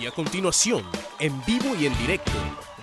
[0.00, 0.84] Y a continuación,
[1.20, 2.32] en vivo y en directo,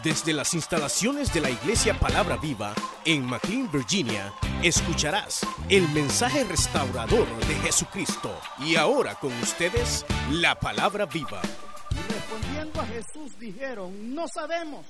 [0.04, 2.73] desde las instalaciones de la Iglesia Palabra Viva
[3.05, 8.34] en McLean, Virginia, escucharás el mensaje restaurador de Jesucristo.
[8.60, 11.42] Y ahora con ustedes, la Palabra Viva.
[11.91, 14.86] Y respondiendo a Jesús dijeron, no sabemos.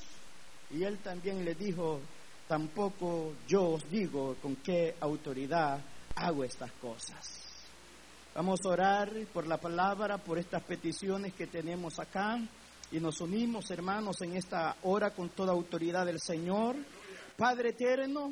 [0.70, 2.00] Y él también le dijo,
[2.48, 5.80] tampoco yo os digo con qué autoridad
[6.16, 7.51] hago estas cosas.
[8.34, 12.40] Vamos a orar por la palabra, por estas peticiones que tenemos acá
[12.90, 16.78] y nos unimos, hermanos, en esta hora con toda autoridad del Señor.
[17.36, 18.32] Padre eterno,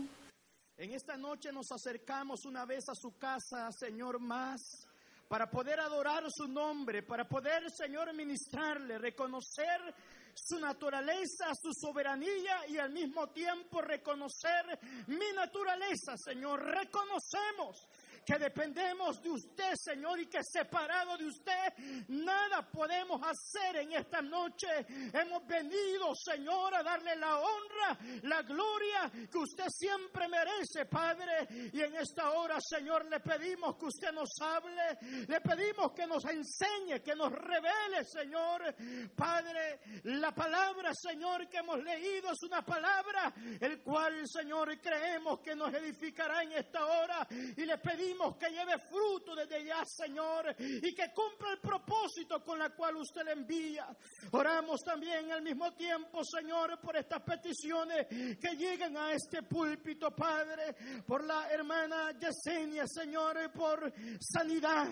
[0.78, 4.88] en esta noche nos acercamos una vez a su casa, Señor, más
[5.28, 9.94] para poder adorar su nombre, para poder, Señor, ministrarle, reconocer
[10.34, 16.64] su naturaleza, su soberanía y al mismo tiempo reconocer mi naturaleza, Señor.
[16.64, 17.86] Reconocemos
[18.26, 21.74] que dependemos de usted, Señor, y que separado de usted
[22.08, 24.68] nada podemos hacer en esta noche.
[25.14, 31.48] Hemos venido, Señor, a darle la honra, la gloria que usted siempre merece, Padre.
[31.74, 36.24] Y en esta hora, Señor, le pedimos que usted nos hable, le pedimos que nos
[36.26, 38.76] enseñe, que nos revele, Señor.
[39.16, 45.56] Padre, la palabra, Señor, que hemos leído es una palabra, el cual, Señor, creemos que
[45.56, 47.28] nos edificará en esta hora.
[47.30, 52.60] Y le pedimos que lleve fruto desde ya, Señor, y que cumpla el propósito con
[52.60, 53.88] la cual usted le envía.
[54.32, 60.76] Oramos también al mismo tiempo, Señor, por estas peticiones que lleguen a este púlpito, Padre,
[61.08, 64.88] por la hermana Yesenia, Señor, por sanidad.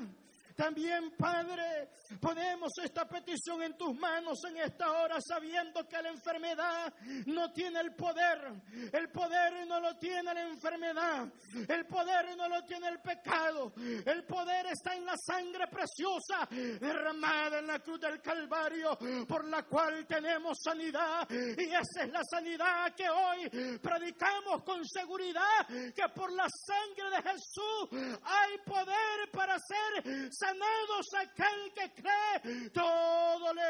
[0.57, 1.87] También, Padre,
[2.19, 6.91] ponemos esta petición en tus manos en esta hora, sabiendo que la enfermedad
[7.27, 8.53] no tiene el poder.
[8.91, 11.27] El poder no lo tiene la enfermedad.
[11.67, 13.71] El poder no lo tiene el pecado.
[13.77, 18.97] El poder está en la sangre preciosa derramada en la cruz del Calvario,
[19.27, 21.29] por la cual tenemos sanidad.
[21.29, 27.29] Y esa es la sanidad que hoy predicamos con seguridad, que por la sangre de
[27.29, 33.61] Jesús hay poder para ser sanados aquel que cree, todo le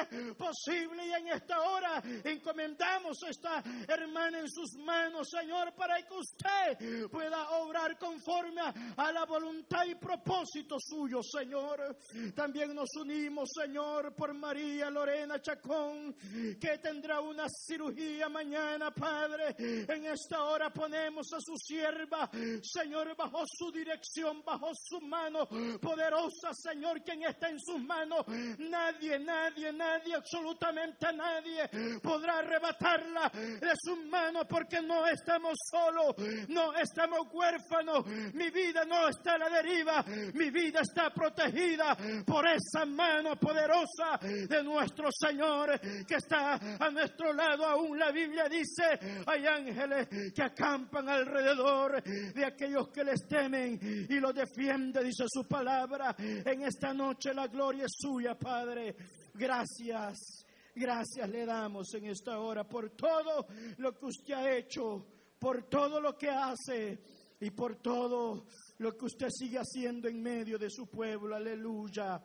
[0.00, 1.06] es posible.
[1.06, 7.08] Y en esta hora encomendamos a esta hermana en sus manos, Señor, para que usted
[7.10, 8.60] pueda obrar conforme
[8.96, 11.96] a la voluntad y propósito suyo, Señor.
[12.34, 16.14] También nos unimos, Señor, por María Lorena Chacón,
[16.60, 19.54] que tendrá una cirugía mañana, Padre.
[19.58, 22.30] En esta hora ponemos a su sierva,
[22.62, 25.48] Señor, bajo su dirección, bajo su mano
[25.80, 28.26] poderosa, Señor, quien está en sus manos.
[28.58, 31.68] Nadie, nadie, nadie, absolutamente nadie
[32.02, 36.14] podrá arrebatarla de sus manos porque no estamos solos,
[36.48, 38.06] no estamos huérfanos.
[38.34, 40.04] Mi vida no está a la deriva,
[40.34, 47.32] mi vida está protegida por esa mano poderosa de nuestro Señor que está a nuestro
[47.32, 47.64] lado.
[47.64, 54.20] Aún la Biblia dice, hay ángeles que acampan alrededor de aquellos que les temen y
[54.20, 56.13] los defiende, dice su palabra.
[56.18, 58.96] En esta noche la gloria es suya, Padre.
[59.34, 60.44] Gracias,
[60.74, 63.46] gracias le damos en esta hora por todo
[63.78, 65.06] lo que usted ha hecho,
[65.38, 66.98] por todo lo que hace
[67.40, 68.46] y por todo
[68.78, 71.34] lo que usted sigue haciendo en medio de su pueblo.
[71.34, 72.22] Aleluya.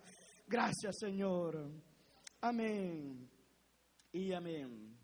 [0.47, 1.71] Gracias, Señor.
[2.41, 3.29] Amén.
[4.11, 4.97] Y amén.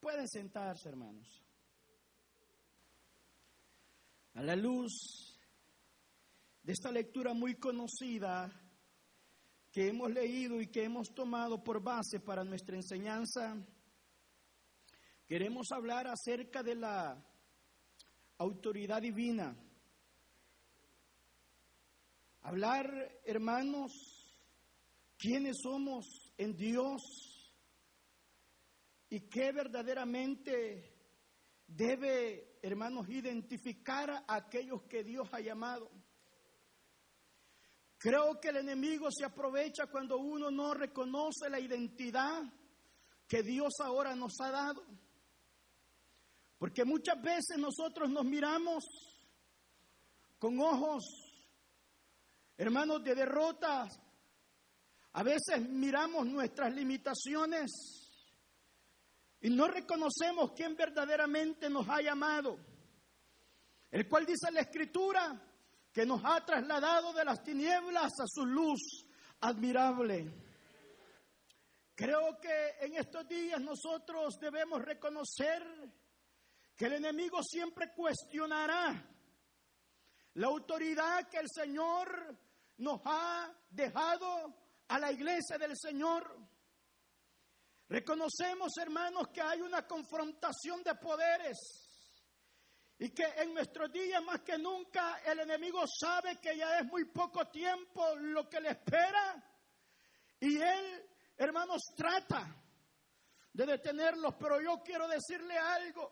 [0.00, 1.42] Pueden sentarse, hermanos.
[4.34, 5.27] A la luz
[6.68, 8.52] de esta lectura muy conocida
[9.72, 13.56] que hemos leído y que hemos tomado por base para nuestra enseñanza,
[15.26, 17.24] queremos hablar acerca de la
[18.36, 19.56] autoridad divina.
[22.42, 23.90] Hablar, hermanos,
[25.16, 26.04] quiénes somos
[26.36, 27.00] en Dios
[29.08, 30.94] y qué verdaderamente
[31.66, 35.90] debe, hermanos, identificar a aquellos que Dios ha llamado.
[37.98, 42.42] Creo que el enemigo se aprovecha cuando uno no reconoce la identidad
[43.26, 44.84] que Dios ahora nos ha dado.
[46.58, 48.84] Porque muchas veces nosotros nos miramos
[50.38, 51.04] con ojos,
[52.56, 53.88] hermanos, de derrota.
[55.14, 57.70] A veces miramos nuestras limitaciones
[59.40, 62.58] y no reconocemos quién verdaderamente nos ha llamado.
[63.90, 65.47] El cual dice la escritura
[65.98, 69.04] que nos ha trasladado de las tinieblas a su luz
[69.40, 70.32] admirable.
[71.92, 75.60] Creo que en estos días nosotros debemos reconocer
[76.76, 78.94] que el enemigo siempre cuestionará
[80.34, 82.38] la autoridad que el Señor
[82.76, 84.54] nos ha dejado
[84.86, 86.32] a la iglesia del Señor.
[87.88, 91.87] Reconocemos, hermanos, que hay una confrontación de poderes
[92.98, 97.04] y que en nuestros días más que nunca el enemigo sabe que ya es muy
[97.04, 99.44] poco tiempo lo que le espera
[100.40, 101.06] y él,
[101.36, 102.54] hermanos, trata
[103.52, 106.10] de detenerlos, pero yo quiero decirle algo.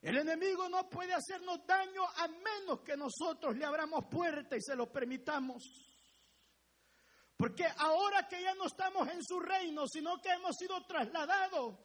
[0.00, 4.76] El enemigo no puede hacernos daño a menos que nosotros le abramos puerta y se
[4.76, 5.62] lo permitamos.
[7.36, 11.76] Porque ahora que ya no estamos en su reino, sino que hemos sido trasladados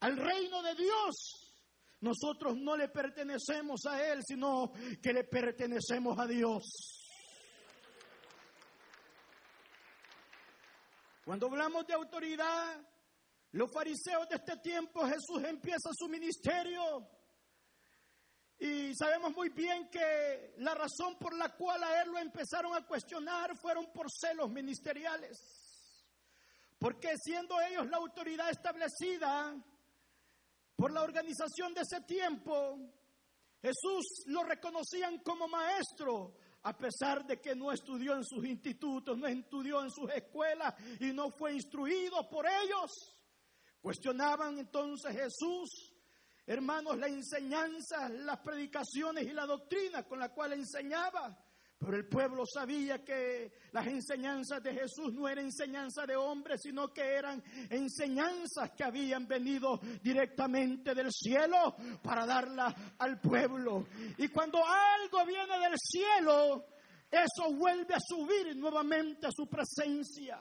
[0.00, 1.43] al reino de Dios,
[2.04, 4.72] nosotros no le pertenecemos a Él, sino
[5.02, 6.62] que le pertenecemos a Dios.
[11.24, 12.78] Cuando hablamos de autoridad,
[13.52, 17.08] los fariseos de este tiempo, Jesús empieza su ministerio
[18.58, 22.86] y sabemos muy bien que la razón por la cual a él lo empezaron a
[22.86, 25.38] cuestionar fueron por celos ministeriales.
[26.78, 29.56] Porque siendo ellos la autoridad establecida
[30.76, 32.78] por la organización de ese tiempo,
[33.62, 39.26] Jesús lo reconocían como maestro, a pesar de que no estudió en sus institutos, no
[39.26, 42.90] estudió en sus escuelas y no fue instruido por ellos.
[43.80, 45.94] Cuestionaban entonces Jesús
[46.46, 51.38] hermanos, la enseñanza, las predicaciones y la doctrina con la cual enseñaba.
[51.84, 56.88] Pero el pueblo sabía que las enseñanzas de Jesús no eran enseñanzas de hombres, sino
[56.88, 63.86] que eran enseñanzas que habían venido directamente del cielo para darlas al pueblo.
[64.16, 66.64] Y cuando algo viene del cielo,
[67.10, 70.40] eso vuelve a subir nuevamente a su presencia.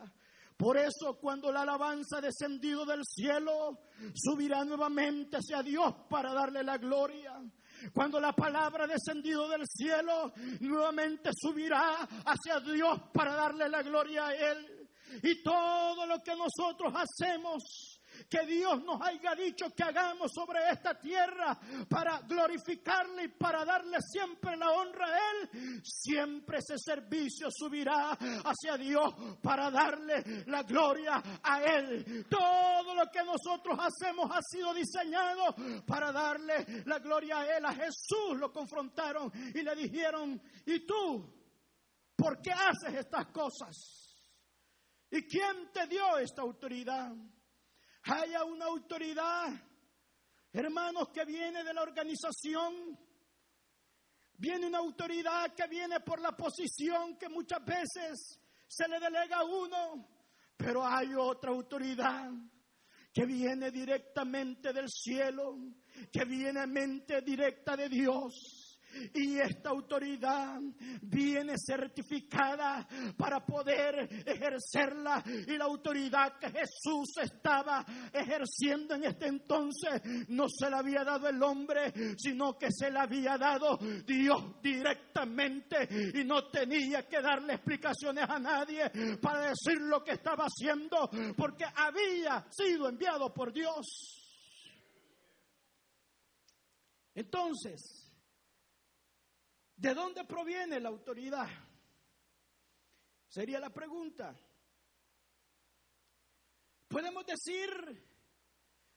[0.55, 3.79] Por eso cuando la alabanza ha descendido del cielo,
[4.13, 7.41] subirá nuevamente hacia Dios para darle la gloria.
[7.91, 14.35] Cuando la palabra descendido del cielo, nuevamente subirá hacia Dios para darle la gloria a
[14.35, 14.89] Él.
[15.21, 17.92] Y todo lo que nosotros hacemos
[18.29, 21.57] que Dios nos haya dicho que hagamos sobre esta tierra
[21.89, 28.77] para glorificarle y para darle siempre la honra a Él, siempre ese servicio subirá hacia
[28.77, 32.25] Dios para darle la gloria a Él.
[32.29, 35.55] Todo lo que nosotros hacemos ha sido diseñado
[35.85, 37.65] para darle la gloria a Él.
[37.65, 41.43] A Jesús lo confrontaron y le dijeron, ¿y tú?
[42.15, 43.75] ¿Por qué haces estas cosas?
[45.11, 47.11] ¿Y quién te dio esta autoridad?
[48.03, 49.53] Haya una autoridad,
[50.51, 52.97] hermanos, que viene de la organización.
[54.35, 59.43] Viene una autoridad que viene por la posición que muchas veces se le delega a
[59.43, 60.07] uno,
[60.57, 62.31] pero hay otra autoridad
[63.13, 65.57] que viene directamente del cielo,
[66.11, 68.52] que viene a mente directa de Dios
[69.13, 70.59] y esta autoridad
[71.01, 72.87] viene certificada
[73.17, 80.69] para poder ejercerla y la autoridad que Jesús estaba ejerciendo en este entonces no se
[80.69, 86.49] la había dado el hombre, sino que se la había dado Dios directamente y no
[86.49, 88.89] tenía que darle explicaciones a nadie
[89.21, 94.19] para decir lo que estaba haciendo porque había sido enviado por Dios.
[97.15, 98.02] Entonces,
[99.83, 101.45] ¿De dónde proviene la autoridad?
[103.27, 104.33] Sería la pregunta.
[106.87, 107.69] Podemos decir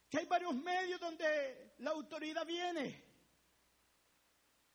[0.08, 3.04] que hay varios medios donde la autoridad viene.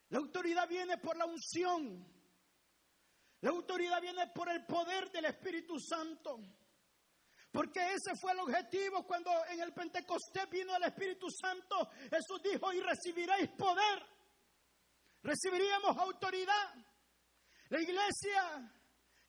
[0.09, 2.05] La autoridad viene por la unción.
[3.39, 6.41] La autoridad viene por el poder del Espíritu Santo.
[7.53, 11.89] Porque ese fue el objetivo cuando en el Pentecostés vino el Espíritu Santo.
[12.09, 14.20] Jesús dijo, y recibiréis poder
[15.23, 16.73] recibiríamos autoridad.
[17.69, 18.71] La iglesia,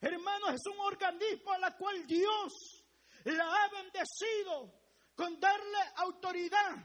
[0.01, 2.85] hermanos, es un organismo a la cual Dios
[3.25, 4.83] la ha bendecido
[5.15, 6.77] con darle autoridad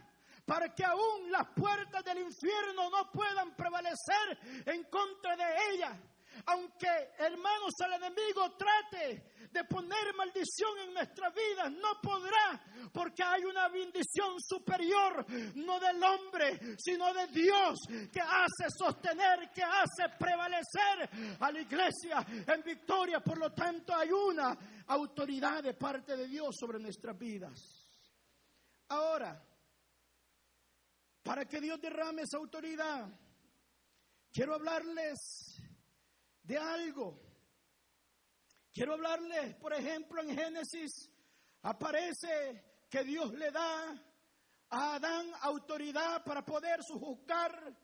[0.46, 6.00] para que aún las puertas del infierno no puedan prevalecer en contra de ella.
[6.46, 12.62] Aunque, hermanos, el enemigo trate de poner maldición en nuestras vidas, no podrá,
[12.94, 15.25] porque hay una bendición superior,
[15.56, 17.79] no del hombre, sino de Dios,
[18.12, 23.20] que hace sostener, que hace prevalecer a la iglesia en victoria.
[23.20, 27.88] Por lo tanto, hay una autoridad de parte de Dios sobre nuestras vidas.
[28.89, 29.44] Ahora,
[31.24, 33.10] para que Dios derrame esa autoridad,
[34.32, 35.62] quiero hablarles
[36.48, 37.27] de algo
[38.77, 41.10] Quiero hablarles, por ejemplo, en Génesis
[41.63, 43.89] aparece que Dios le da
[44.70, 47.75] a Adán autoridad para poder sojuzgar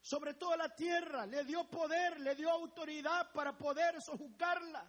[0.00, 1.26] sobre toda la tierra.
[1.26, 4.88] Le dio poder, le dio autoridad para poder sojuzgarla.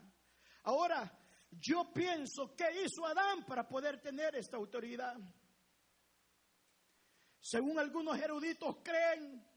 [0.66, 1.12] Ahora,
[1.50, 5.18] yo pienso que hizo Adán para poder tener esta autoridad.
[7.40, 9.49] Según algunos eruditos creen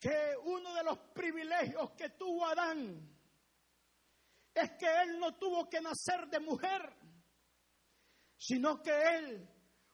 [0.00, 3.06] que uno de los privilegios que tuvo Adán
[4.54, 6.96] es que él no tuvo que nacer de mujer,
[8.36, 9.48] sino que él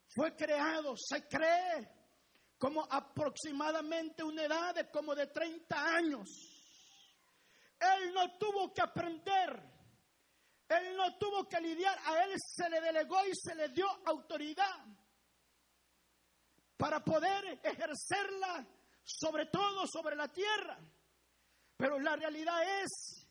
[0.09, 1.91] fue creado, se cree,
[2.57, 6.29] como aproximadamente una edad de como de 30 años.
[7.79, 9.61] Él no tuvo que aprender,
[10.69, 14.87] él no tuvo que lidiar, a él se le delegó y se le dio autoridad
[16.77, 18.67] para poder ejercerla
[19.07, 20.79] sobre todo sobre la tierra.
[21.77, 23.27] Pero la realidad es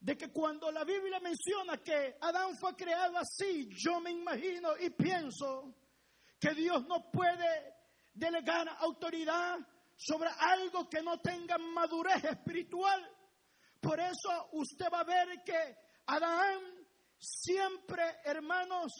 [0.00, 4.90] de que cuando la Biblia menciona que Adán fue creado así, yo me imagino y
[4.90, 5.74] pienso
[6.40, 7.74] que Dios no puede
[8.14, 9.58] delegar autoridad
[9.96, 13.08] sobre algo que no tenga madurez espiritual.
[13.80, 16.60] Por eso usted va a ver que Adán
[17.18, 18.92] siempre, hermanos,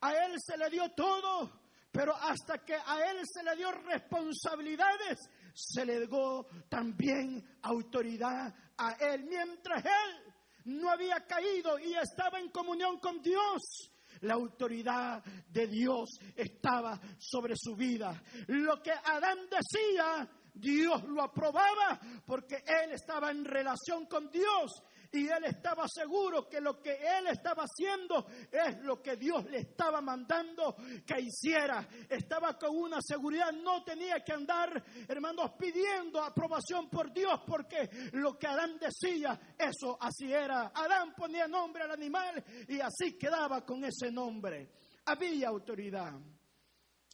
[0.00, 1.60] a él se le dio todo,
[1.92, 5.18] pero hasta que a él se le dio responsabilidades,
[5.54, 9.24] se le dio también autoridad a él.
[9.24, 13.90] Mientras él no había caído y estaba en comunión con Dios,
[14.20, 18.22] la autoridad de Dios estaba sobre su vida.
[18.48, 25.26] Lo que Adán decía, Dios lo aprobaba porque él estaba en relación con Dios y
[25.26, 30.00] él estaba seguro que lo que él estaba haciendo es lo que Dios le estaba
[30.00, 31.88] mandando que hiciera.
[32.08, 38.38] Estaba con una seguridad, no tenía que andar, hermanos, pidiendo aprobación por Dios porque lo
[38.38, 40.70] que Adán decía, eso así era.
[40.74, 44.70] Adán ponía nombre al animal y así quedaba con ese nombre.
[45.06, 46.12] Había autoridad.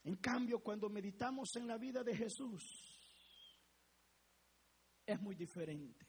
[0.04, 2.62] En cambio, cuando meditamos en la vida de Jesús,
[5.04, 6.05] es muy diferente.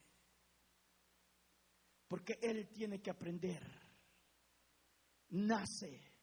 [2.07, 3.63] Porque Él tiene que aprender.
[5.29, 6.13] Nace,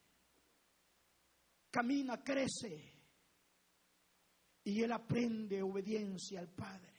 [1.69, 2.93] camina, crece.
[4.63, 6.95] Y Él aprende obediencia al Padre.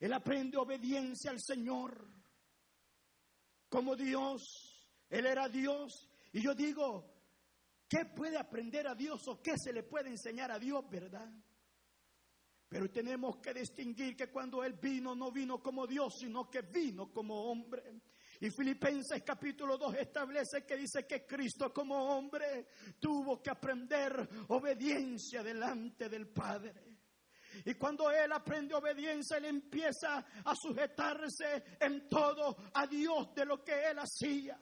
[0.00, 2.10] Él aprende obediencia al Señor.
[3.68, 6.10] Como Dios, Él era Dios.
[6.32, 7.08] Y yo digo,
[7.88, 11.30] ¿qué puede aprender a Dios o qué se le puede enseñar a Dios, verdad?
[12.72, 17.12] Pero tenemos que distinguir que cuando Él vino, no vino como Dios, sino que vino
[17.12, 18.00] como hombre.
[18.40, 25.42] Y Filipenses capítulo 2 establece que dice que Cristo como hombre tuvo que aprender obediencia
[25.42, 26.72] delante del Padre.
[27.66, 33.62] Y cuando Él aprende obediencia, Él empieza a sujetarse en todo a Dios de lo
[33.62, 34.58] que Él hacía.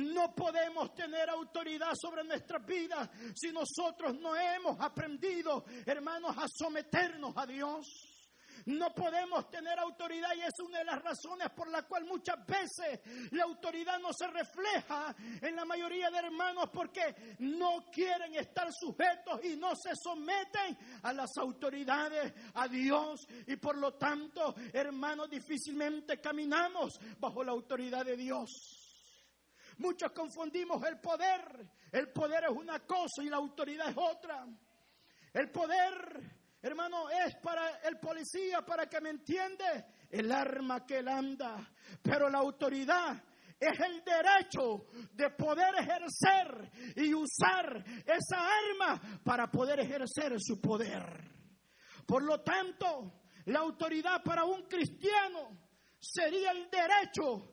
[0.00, 7.36] No podemos tener autoridad sobre nuestras vidas si nosotros no hemos aprendido, hermanos, a someternos
[7.36, 7.86] a Dios.
[8.66, 13.00] No podemos tener autoridad y es una de las razones por la cual muchas veces
[13.32, 19.42] la autoridad no se refleja en la mayoría de hermanos porque no quieren estar sujetos
[19.44, 26.20] y no se someten a las autoridades, a Dios y por lo tanto, hermanos, difícilmente
[26.20, 28.79] caminamos bajo la autoridad de Dios.
[29.80, 31.66] Muchos confundimos el poder.
[31.90, 34.46] El poder es una cosa y la autoridad es otra.
[35.32, 36.20] El poder,
[36.60, 41.66] hermano, es para el policía, para que me entiende, el arma que él anda.
[42.02, 43.24] Pero la autoridad
[43.58, 44.84] es el derecho
[45.14, 51.26] de poder ejercer y usar esa arma para poder ejercer su poder.
[52.06, 55.56] Por lo tanto, la autoridad para un cristiano
[55.98, 57.49] sería el derecho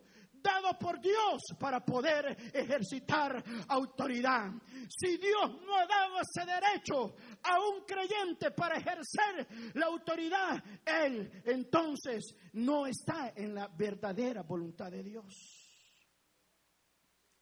[0.48, 4.52] dado por Dios para poder ejercitar autoridad.
[4.90, 11.44] Si Dios no ha dado ese derecho a un creyente para ejercer la autoridad, él
[11.46, 15.34] entonces no está en la verdadera voluntad de Dios.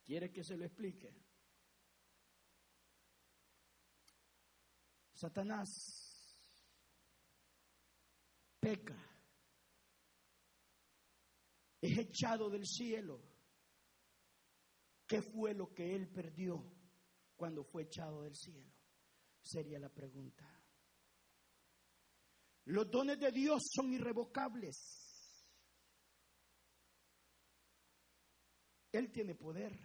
[0.03, 1.13] ¿Quiere que se lo explique?
[5.13, 5.69] Satanás
[8.59, 9.14] peca
[12.05, 13.21] echado del cielo.
[15.07, 16.63] ¿Qué fue lo que él perdió
[17.35, 18.71] cuando fue echado del cielo?
[19.41, 20.49] Sería la pregunta.
[22.65, 25.05] Los dones de Dios son irrevocables.
[28.91, 29.77] Él tiene poder,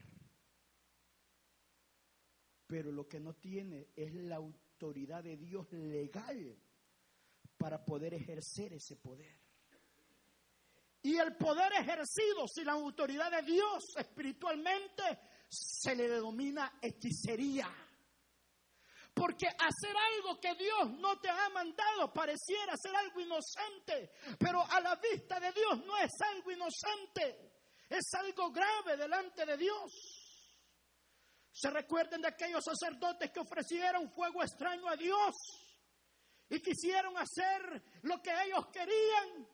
[2.67, 6.57] pero lo que no tiene es la autoridad de Dios legal
[7.59, 9.37] para poder ejercer ese poder.
[11.03, 17.69] Y el poder ejercido sin la autoridad de Dios espiritualmente se le denomina hechicería.
[19.15, 24.81] Porque hacer algo que Dios no te ha mandado pareciera ser algo inocente, pero a
[24.81, 27.51] la vista de Dios no es algo inocente.
[27.89, 29.93] es algo grave delante de Dios.
[31.51, 35.35] Se recuerden de aquellos sacerdotes que ofrecieron fuego extraño a Dios
[36.49, 39.47] y quisieron hacer lo que ellos querían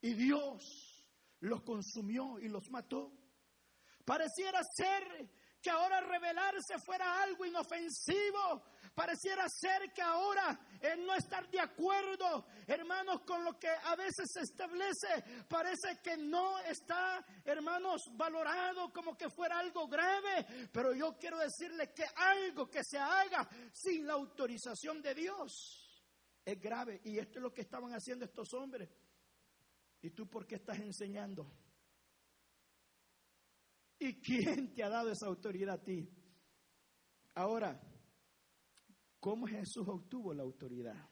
[0.00, 1.04] y Dios
[1.40, 3.12] los consumió y los mató.
[4.04, 5.28] Pareciera ser
[5.60, 8.62] que ahora rebelarse fuera algo inofensivo.
[8.94, 14.30] Pareciera ser que ahora el no estar de acuerdo, hermanos, con lo que a veces
[14.32, 20.46] se establece, parece que no está, hermanos, valorado como que fuera algo grave.
[20.72, 26.04] Pero yo quiero decirle que algo que se haga sin la autorización de Dios
[26.44, 27.00] es grave.
[27.04, 28.88] Y esto es lo que estaban haciendo estos hombres.
[30.02, 31.50] ¿Y tú por qué estás enseñando?
[33.98, 36.08] ¿Y quién te ha dado esa autoridad a ti?
[37.34, 37.80] Ahora,
[39.18, 41.08] ¿cómo Jesús obtuvo la autoridad?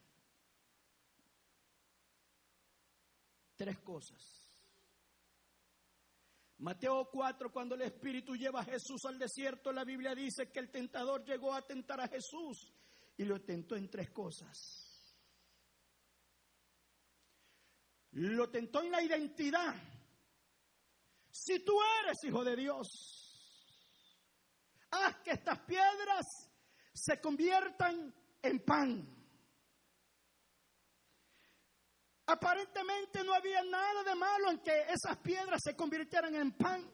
[3.56, 4.46] Tres cosas.
[6.58, 10.70] Mateo 4, cuando el Espíritu lleva a Jesús al desierto, la Biblia dice que el
[10.70, 12.72] tentador llegó a tentar a Jesús
[13.16, 14.85] y lo tentó en tres cosas.
[18.18, 19.74] Lo tentó en la identidad
[21.36, 22.88] si tú eres hijo de Dios,
[24.90, 26.24] haz que estas piedras
[26.94, 29.06] se conviertan en pan.
[32.26, 36.90] Aparentemente no había nada de malo en que esas piedras se convirtieran en pan.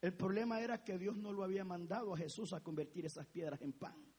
[0.00, 3.62] El problema era que Dios no lo había mandado a Jesús a convertir esas piedras
[3.62, 4.13] en pan.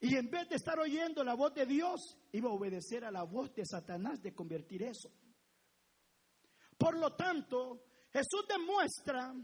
[0.00, 3.22] Y en vez de estar oyendo la voz de Dios, iba a obedecer a la
[3.22, 5.10] voz de Satanás de convertir eso.
[6.76, 9.34] Por lo tanto, Jesús demuestra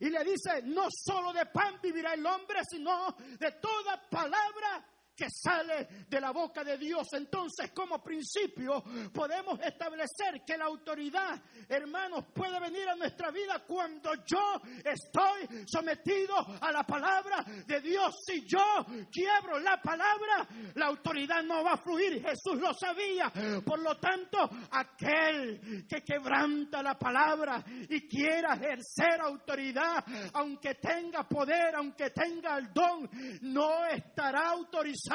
[0.00, 4.84] y le dice, no solo de pan vivirá el hombre, sino de toda palabra
[5.20, 7.06] que sale de la boca de Dios.
[7.12, 14.14] Entonces, como principio, podemos establecer que la autoridad, hermanos, puede venir a nuestra vida cuando
[14.24, 18.14] yo estoy sometido a la palabra de Dios.
[18.26, 22.22] Si yo quiebro la palabra, la autoridad no va a fluir.
[22.22, 23.30] Jesús lo sabía.
[23.62, 24.38] Por lo tanto,
[24.70, 30.02] aquel que quebranta la palabra y quiera ejercer autoridad,
[30.32, 33.10] aunque tenga poder, aunque tenga el don,
[33.42, 35.09] no estará autorizado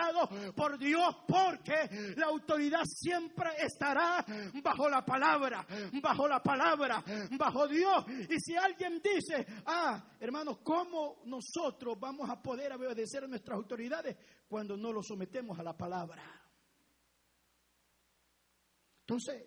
[0.56, 4.26] por Dios porque la autoridad siempre estará
[4.62, 5.66] bajo la palabra,
[6.02, 7.04] bajo la palabra,
[7.38, 8.06] bajo Dios.
[8.30, 14.16] Y si alguien dice, ah, hermanos, ¿cómo nosotros vamos a poder obedecer a nuestras autoridades
[14.48, 16.24] cuando no lo sometemos a la palabra?
[19.02, 19.46] Entonces,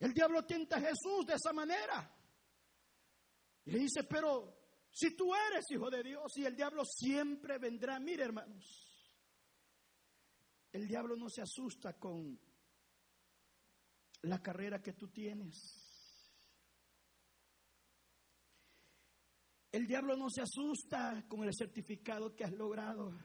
[0.00, 2.12] el diablo tienta a Jesús de esa manera.
[3.64, 4.61] Y le dice, pero
[4.92, 8.64] si tú eres hijo de Dios y el diablo siempre vendrá, mire hermanos,
[10.70, 12.38] el diablo no se asusta con
[14.22, 15.82] la carrera que tú tienes.
[19.72, 23.18] El diablo no se asusta con el certificado que has logrado.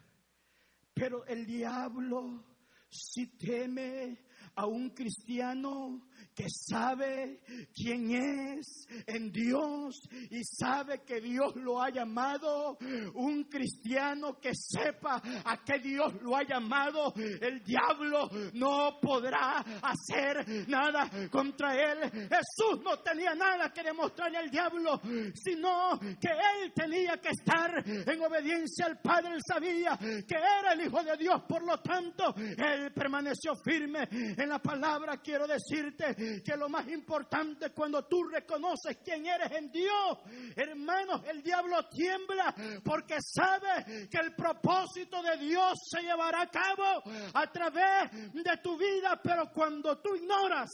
[0.93, 2.58] Pero el diablo
[2.89, 4.26] si teme
[4.57, 6.01] a un cristiano
[6.35, 7.39] que sabe
[7.73, 12.77] quién es en Dios y sabe que Dios lo ha llamado,
[13.15, 20.67] un cristiano que sepa a qué Dios lo ha llamado, el diablo no podrá hacer
[20.67, 22.11] nada contra él.
[22.11, 24.99] Jesús no tenía nada que demostrarle al diablo,
[25.33, 29.35] sino que él tenía que estar en obediencia al Padre.
[29.35, 34.46] Él sabía que era el Hijo de Dios, por lo tanto, él permaneció firme en
[34.47, 35.17] la palabra.
[35.17, 40.19] Quiero decirte que lo más importante cuando tú reconoces quién eres en Dios,
[40.55, 47.03] hermanos, el diablo tiembla porque sabe que el propósito de Dios se llevará a cabo
[47.33, 50.69] a través de tu vida, pero cuando tú ignoras,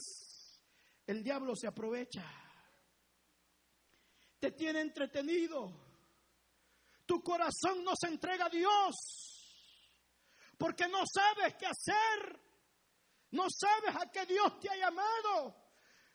[1.05, 2.23] el diablo se aprovecha.
[4.39, 5.71] Te tiene entretenido.
[7.05, 9.33] Tu corazón no se entrega a Dios
[10.57, 12.39] porque no sabes qué hacer.
[13.33, 15.55] No sabes a qué Dios te ha llamado.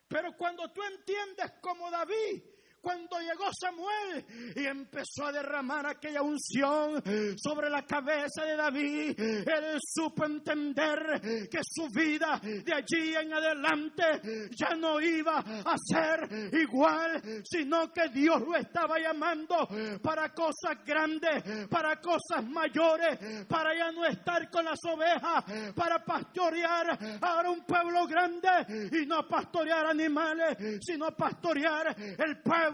[0.07, 2.44] Pero cuando tú entiendes como David,
[2.81, 7.03] cuando llegó Samuel y empezó a derramar aquella unción
[7.37, 14.49] sobre la cabeza de David, él supo entender que su vida de allí en adelante
[14.57, 19.69] ya no iba a ser igual, sino que Dios lo estaba llamando
[20.03, 27.19] para cosas grandes, para cosas mayores, para ya no estar con las ovejas, para pastorear
[27.21, 28.49] ahora un pueblo grande
[28.93, 32.67] y no pastorear animales, sino pastorear el pueblo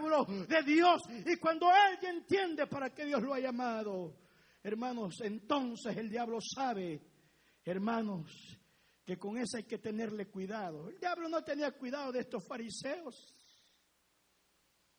[0.47, 1.01] de Dios.
[1.25, 4.15] Y cuando alguien entiende para qué Dios lo ha llamado,
[4.63, 7.01] hermanos, entonces el diablo sabe,
[7.63, 8.59] hermanos,
[9.05, 10.89] que con eso hay que tenerle cuidado.
[10.89, 13.33] El diablo no tenía cuidado de estos fariseos.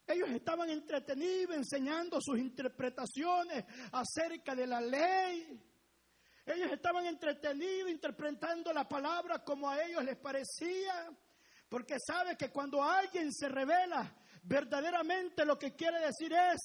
[0.06, 5.60] Ellos estaban entretenidos enseñando sus interpretaciones acerca de la ley.
[6.46, 11.10] Ellos estaban entretenidos interpretando la palabra como a ellos les parecía.
[11.68, 14.14] Porque sabe que cuando alguien se revela,
[14.46, 16.60] verdaderamente lo que quiere decir es,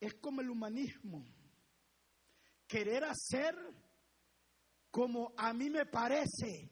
[0.00, 1.24] es como el humanismo.
[2.66, 3.54] Querer hacer
[4.90, 6.70] como a mí me parece.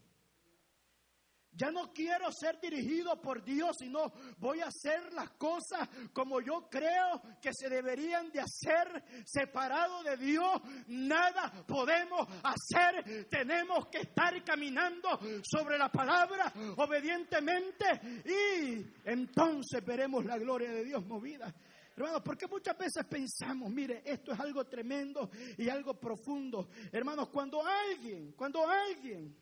[1.57, 6.69] Ya no quiero ser dirigido por Dios, sino voy a hacer las cosas como yo
[6.71, 10.61] creo que se deberían de hacer, separado de Dios.
[10.89, 13.27] Nada podemos hacer.
[13.31, 17.85] Tenemos que estar caminando sobre la palabra obedientemente
[18.27, 21.55] y entonces veremos la gloria de Dios movida.
[21.97, 26.69] Hermanos, porque muchas veces pensamos, mire, esto es algo tremendo y algo profundo.
[26.93, 29.35] Hermanos, cuando alguien, cuando alguien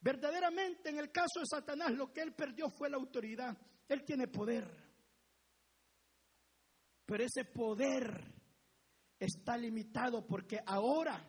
[0.00, 3.56] Verdaderamente en el caso de Satanás lo que él perdió fue la autoridad.
[3.88, 4.66] Él tiene poder.
[7.04, 8.32] Pero ese poder
[9.18, 11.22] está limitado porque ahora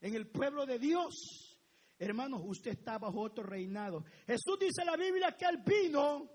[0.00, 1.58] en el pueblo de Dios,
[1.98, 4.04] hermanos, usted está bajo otro reinado.
[4.26, 6.30] Jesús dice en la Biblia que él vino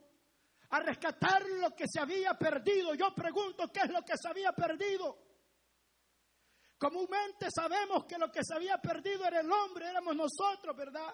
[0.69, 2.93] a rescatar lo que se había perdido.
[2.95, 5.17] Yo pregunto, ¿qué es lo que se había perdido?
[6.77, 11.13] Comúnmente sabemos que lo que se había perdido era el hombre, éramos nosotros, ¿verdad?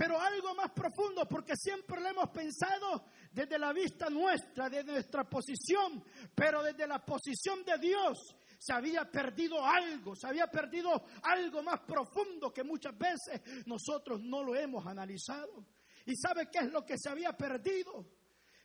[0.00, 5.24] Pero algo más profundo, porque siempre lo hemos pensado desde la vista nuestra, desde nuestra
[5.24, 6.02] posición,
[6.34, 11.80] pero desde la posición de Dios se había perdido algo, se había perdido algo más
[11.80, 15.66] profundo que muchas veces nosotros no lo hemos analizado.
[16.06, 18.06] ¿Y sabe qué es lo que se había perdido?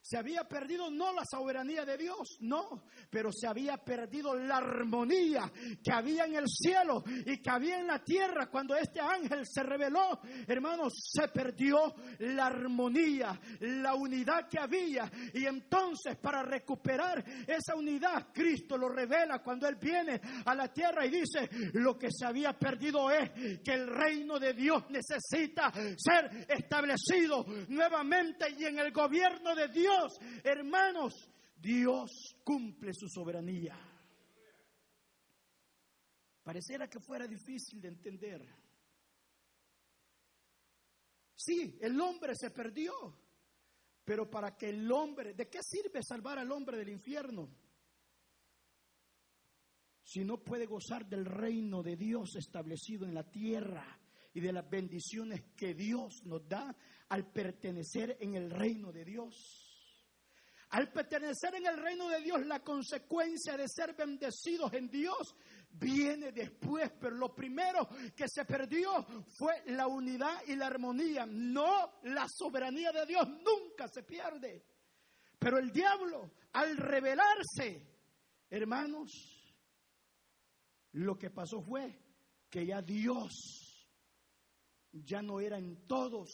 [0.06, 5.52] Se había perdido no la soberanía de Dios, no, pero se había perdido la armonía
[5.84, 9.64] que había en el cielo y que había en la tierra cuando este ángel se
[9.64, 10.20] reveló.
[10.48, 15.12] Hermanos, se perdió la armonía, la unidad que había.
[15.34, 21.08] Y entonces para recuperar esa unidad, Cristo lo revela cuando Él viene a la tierra
[21.08, 23.32] y dice, lo que se había perdido es
[23.64, 29.95] que el reino de Dios necesita ser establecido nuevamente y en el gobierno de Dios
[30.44, 33.78] hermanos, Dios cumple su soberanía.
[36.44, 38.46] Pareciera que fuera difícil de entender.
[41.36, 42.94] Sí, el hombre se perdió,
[44.04, 47.50] pero para que el hombre, ¿de qué sirve salvar al hombre del infierno?
[50.04, 54.00] Si no puede gozar del reino de Dios establecido en la tierra
[54.34, 56.76] y de las bendiciones que Dios nos da
[57.10, 59.65] al pertenecer en el reino de Dios.
[60.70, 65.36] Al pertenecer en el reino de Dios, la consecuencia de ser bendecidos en Dios
[65.70, 69.06] viene después, pero lo primero que se perdió
[69.38, 74.66] fue la unidad y la armonía, no la soberanía de Dios, nunca se pierde.
[75.38, 77.86] Pero el diablo, al rebelarse,
[78.50, 79.12] hermanos,
[80.94, 82.02] lo que pasó fue
[82.50, 83.86] que ya Dios
[84.92, 86.30] ya no era en todos,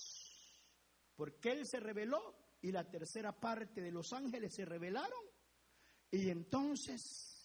[1.15, 5.19] porque Él se reveló y la tercera parte de los ángeles se rebelaron
[6.12, 7.41] y entonces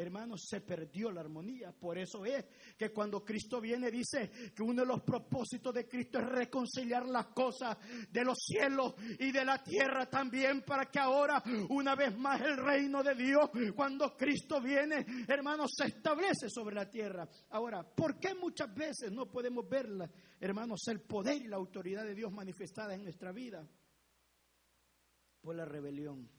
[0.00, 1.72] hermanos, se perdió la armonía.
[1.72, 2.44] Por eso es
[2.76, 7.26] que cuando Cristo viene dice que uno de los propósitos de Cristo es reconciliar las
[7.26, 7.76] cosas
[8.10, 12.56] de los cielos y de la tierra también para que ahora una vez más el
[12.56, 17.28] reino de Dios, cuando Cristo viene, hermanos, se establece sobre la tierra.
[17.50, 22.14] Ahora, ¿por qué muchas veces no podemos verla, hermanos, el poder y la autoridad de
[22.14, 23.66] Dios manifestada en nuestra vida?
[25.40, 26.30] Por la rebelión.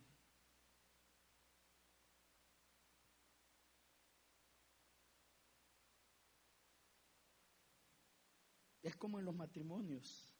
[8.81, 10.35] Es como en los matrimonios.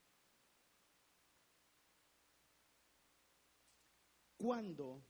[4.38, 5.06] Cuando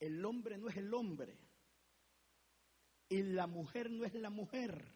[0.00, 1.38] el hombre no es el hombre
[3.08, 4.92] y la mujer no es la mujer,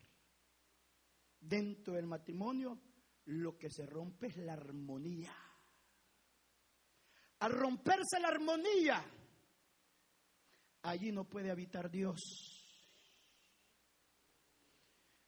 [1.38, 2.80] dentro del matrimonio
[3.26, 5.49] lo que se rompe es la armonía
[7.40, 9.04] al romperse la armonía,
[10.82, 12.20] allí no puede habitar Dios.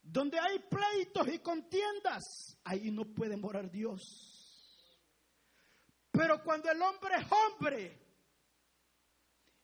[0.02, 4.00] Donde hay pleitos y contiendas, allí no puede morar Dios.
[6.10, 7.98] Pero cuando el hombre es hombre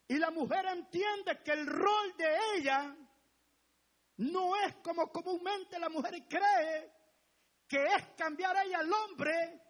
[0.07, 2.95] y la mujer entiende que el rol de ella
[4.17, 6.91] no es como comúnmente la mujer cree,
[7.67, 9.68] que es cambiar a ella al hombre,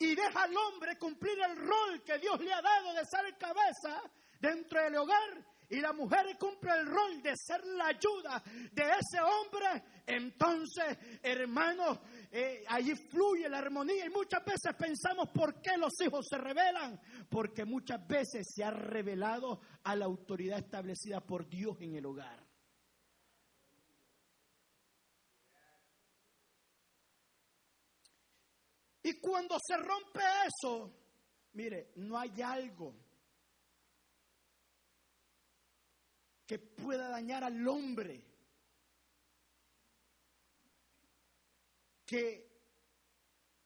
[0.00, 4.02] y deja al hombre cumplir el rol que Dios le ha dado de ser cabeza
[4.40, 9.20] dentro del hogar y la mujer cumple el rol de ser la ayuda de ese
[9.20, 12.00] hombre, entonces, hermanos,
[12.32, 17.00] eh, allí fluye la armonía y muchas veces pensamos por qué los hijos se rebelan,
[17.28, 22.49] porque muchas veces se ha revelado a la autoridad establecida por Dios en el hogar.
[29.02, 30.92] Y cuando se rompe eso,
[31.52, 32.94] mire, no hay algo
[36.46, 38.26] que pueda dañar al hombre
[42.04, 42.50] que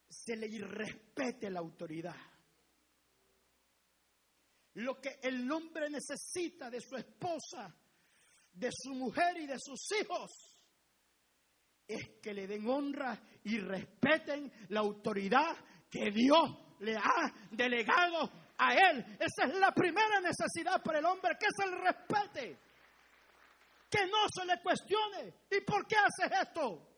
[0.09, 2.17] se le irrespete la autoridad.
[4.75, 7.75] Lo que el hombre necesita de su esposa,
[8.53, 10.31] de su mujer y de sus hijos
[11.87, 15.57] es que le den honra y respeten la autoridad
[15.91, 19.17] que Dios le ha delegado a él.
[19.19, 22.59] Esa es la primera necesidad para el hombre, que es el respete.
[23.91, 25.35] Que no se le cuestione.
[25.51, 26.95] ¿Y por qué haces esto?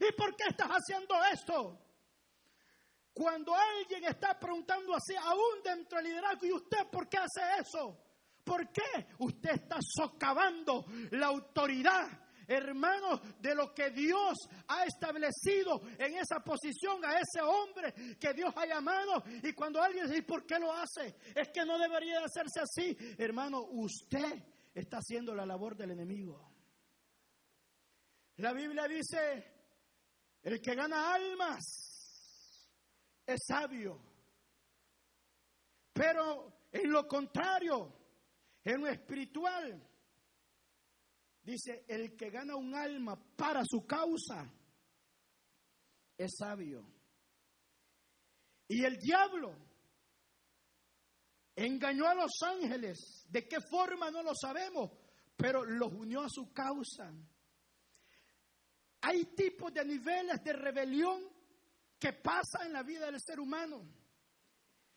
[0.00, 1.78] ¿Y por qué estás haciendo esto?
[3.12, 7.98] Cuando alguien está preguntando así, aún dentro del liderazgo, ¿y usted por qué hace eso?
[8.42, 9.06] ¿Por qué?
[9.18, 12.08] Usted está socavando la autoridad,
[12.50, 14.36] hermanos, de lo que Dios
[14.66, 19.22] ha establecido en esa posición a ese hombre que Dios ha llamado.
[19.42, 21.14] Y cuando alguien dice, ¿por qué lo hace?
[21.34, 22.96] Es que no debería hacerse así.
[23.16, 24.42] Hermano, usted
[24.74, 26.50] está haciendo la labor del enemigo.
[28.36, 29.44] La Biblia dice
[30.42, 32.68] el que gana almas
[33.26, 34.00] es sabio.
[35.92, 37.92] Pero en lo contrario,
[38.64, 39.86] en lo espiritual,
[41.42, 44.52] dice, el que gana un alma para su causa
[46.16, 46.84] es sabio.
[48.68, 49.56] Y el diablo
[51.56, 53.26] engañó a los ángeles.
[53.28, 54.90] ¿De qué forma no lo sabemos?
[55.36, 57.12] Pero los unió a su causa.
[59.02, 61.22] Hay tipos de niveles de rebelión
[61.98, 63.82] que pasa en la vida del ser humano.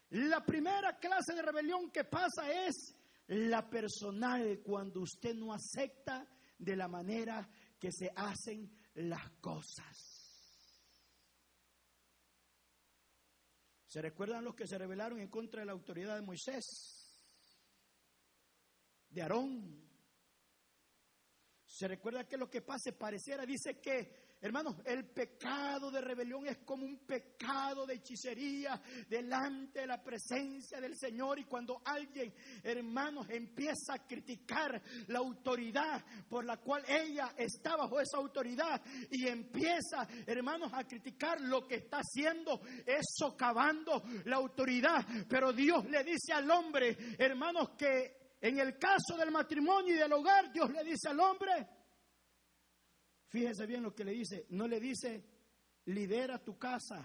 [0.09, 2.95] La primera clase de rebelión que pasa es
[3.27, 10.23] la personal, cuando usted no acepta de la manera que se hacen las cosas.
[13.85, 17.15] ¿Se recuerdan los que se rebelaron en contra de la autoridad de Moisés?
[19.09, 19.83] De Aarón,
[21.73, 26.57] se recuerda que lo que pase pareciera, dice que, hermanos, el pecado de rebelión es
[26.65, 31.39] como un pecado de hechicería delante de la presencia del Señor.
[31.39, 38.01] Y cuando alguien, hermanos, empieza a criticar la autoridad por la cual ella está bajo
[38.01, 45.05] esa autoridad y empieza, hermanos, a criticar lo que está haciendo, es socavando la autoridad.
[45.29, 50.11] Pero Dios le dice al hombre, hermanos, que en el caso del matrimonio y del
[50.11, 51.65] hogar, Dios le dice al hombre,
[53.33, 55.25] fíjese bien lo que le dice, no le dice,
[55.85, 57.03] lidera tu casa,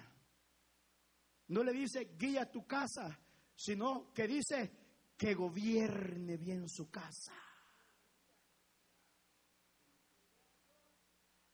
[1.46, 3.18] no le dice, guía tu casa,
[3.56, 4.70] sino que dice,
[5.16, 7.32] que gobierne bien su casa.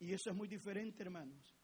[0.00, 1.54] Y eso es muy diferente, hermanos.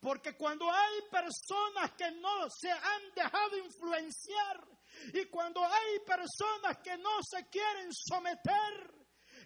[0.00, 4.66] Porque cuando hay personas que no se han dejado influenciar
[5.14, 8.95] y cuando hay personas que no se quieren someter,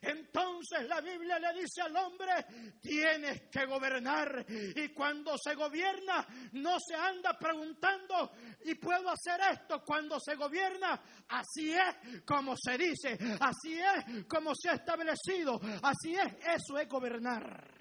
[0.03, 2.33] entonces la Biblia le dice al hombre,
[2.81, 4.45] tienes que gobernar.
[4.49, 8.33] Y cuando se gobierna, no se anda preguntando,
[8.65, 9.83] ¿y puedo hacer esto?
[9.85, 16.15] Cuando se gobierna, así es como se dice, así es como se ha establecido, así
[16.15, 17.81] es, eso es gobernar.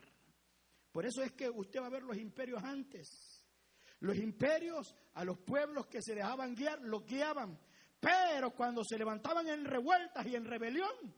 [0.92, 3.46] Por eso es que usted va a ver los imperios antes.
[4.02, 7.60] Los imperios a los pueblos que se dejaban guiar, los guiaban.
[8.00, 11.14] Pero cuando se levantaban en revueltas y en rebelión,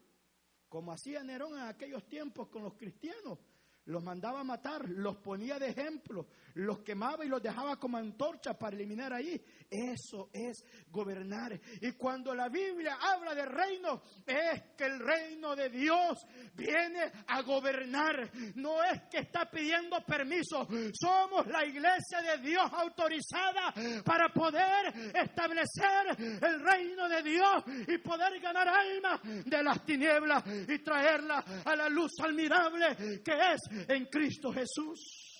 [0.71, 3.37] como hacía Nerón en aquellos tiempos con los cristianos,
[3.83, 8.53] los mandaba a matar, los ponía de ejemplo, los quemaba y los dejaba como antorcha
[8.57, 9.41] para eliminar ahí.
[9.69, 11.59] Eso es gobernar.
[11.81, 17.41] Y cuando la Biblia habla de reino, es que el reino de Dios viene a
[17.41, 18.29] gobernar.
[18.55, 20.67] No es que está pidiendo permiso.
[20.93, 28.39] Somos la iglesia de Dios autorizada para poder establecer el reino de Dios y poder
[28.39, 34.51] ganar almas de las tinieblas y traerla a la luz admirable que es en Cristo
[34.51, 35.30] Jesús.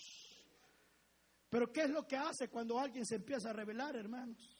[1.52, 4.58] Pero ¿qué es lo que hace cuando alguien se empieza a revelar, hermanos?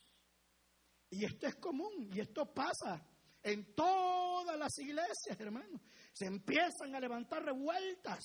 [1.10, 3.02] Y esto es común y esto pasa
[3.42, 5.82] en todas las iglesias, hermanos.
[6.12, 8.20] Se empiezan a levantar revueltas.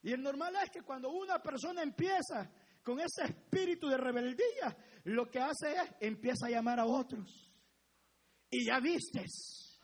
[0.00, 2.50] Y el normal es que cuando una persona empieza
[2.82, 7.52] con ese espíritu de rebeldía, lo que hace es empieza a llamar a otros.
[8.48, 9.82] Y ya vistes.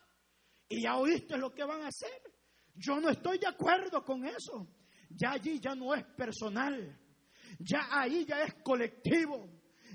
[0.66, 2.22] Y ya oíste lo que van a hacer.
[2.74, 4.66] Yo no estoy de acuerdo con eso.
[5.10, 6.98] Ya allí ya no es personal.
[7.60, 9.48] Ya ahí ya es colectivo.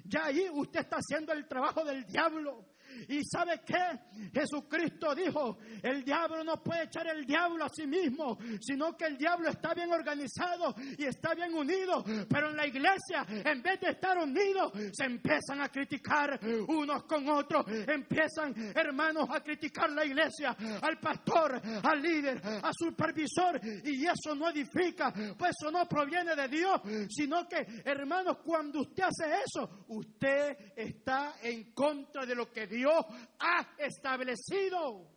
[0.05, 2.65] Ya ahí usted está haciendo el trabajo del diablo.
[3.09, 4.31] Y sabe qué?
[4.33, 9.17] Jesucristo dijo, el diablo no puede echar el diablo a sí mismo, sino que el
[9.17, 12.03] diablo está bien organizado y está bien unido.
[12.29, 17.27] Pero en la iglesia, en vez de estar unidos, se empiezan a criticar unos con
[17.29, 17.65] otros.
[17.67, 23.59] Empiezan, hermanos, a criticar la iglesia, al pastor, al líder, al supervisor.
[23.83, 29.03] Y eso no edifica, pues eso no proviene de Dios, sino que, hermanos, cuando usted
[29.03, 35.11] hace eso, usted está en contra de lo que Dios ha establecido.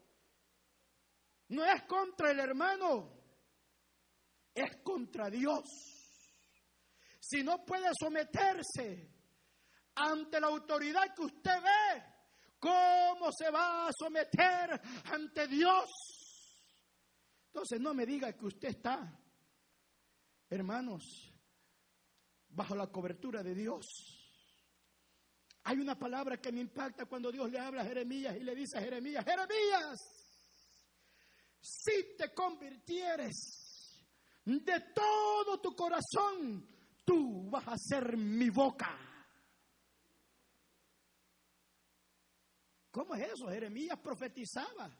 [1.48, 3.10] No es contra el hermano,
[4.54, 5.64] es contra Dios.
[7.20, 9.10] Si no puede someterse
[9.94, 12.04] ante la autoridad que usted ve,
[12.58, 14.80] ¿cómo se va a someter
[15.12, 15.88] ante Dios?
[17.46, 19.18] Entonces no me diga que usted está,
[20.50, 21.32] hermanos,
[22.48, 24.17] bajo la cobertura de Dios.
[25.68, 28.78] Hay una palabra que me impacta cuando Dios le habla a Jeremías y le dice
[28.78, 29.98] a Jeremías, Jeremías,
[31.60, 34.02] si te convirtieres
[34.46, 36.66] de todo tu corazón,
[37.04, 38.98] tú vas a ser mi boca.
[42.90, 43.50] ¿Cómo es eso?
[43.50, 44.90] Jeremías profetizaba.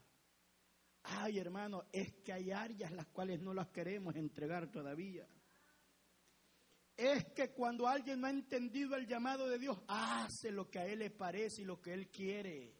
[1.04, 5.26] Ay, hermano, es que hay áreas las cuales no las queremos entregar todavía
[6.98, 10.86] es que cuando alguien no ha entendido el llamado de Dios, hace lo que a
[10.86, 12.74] él le parece y lo que él quiere.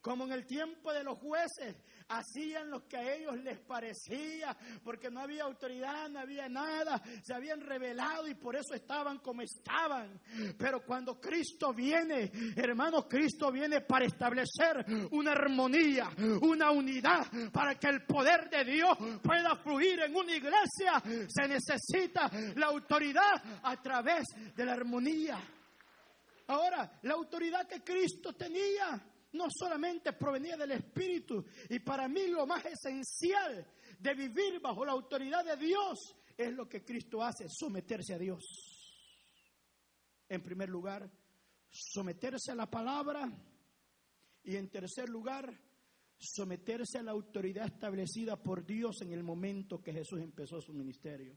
[0.00, 1.76] Como en el tiempo de los jueces,
[2.08, 7.34] hacían lo que a ellos les parecía, porque no había autoridad, no había nada, se
[7.34, 10.20] habían revelado y por eso estaban como estaban.
[10.58, 16.10] Pero cuando Cristo viene, hermano, Cristo viene para establecer una armonía,
[16.42, 22.30] una unidad, para que el poder de Dios pueda fluir en una iglesia, se necesita
[22.56, 25.38] la autoridad a través de la armonía.
[26.48, 28.98] Ahora, la autoridad que Cristo tenía
[29.32, 31.44] no solamente provenía del Espíritu.
[31.68, 33.66] Y para mí lo más esencial
[33.98, 38.44] de vivir bajo la autoridad de Dios es lo que Cristo hace, someterse a Dios.
[40.28, 41.10] En primer lugar,
[41.70, 43.30] someterse a la palabra
[44.44, 45.52] y en tercer lugar,
[46.16, 51.36] someterse a la autoridad establecida por Dios en el momento que Jesús empezó su ministerio.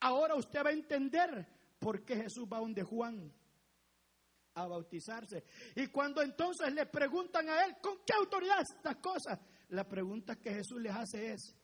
[0.00, 1.46] Ahora usted va a entender
[1.78, 3.32] por qué Jesús va donde Juan
[4.56, 5.44] a bautizarse.
[5.74, 9.38] Y cuando entonces le preguntan a él, ¿con qué autoridad estas cosas?
[9.68, 11.54] La pregunta que Jesús les hace es,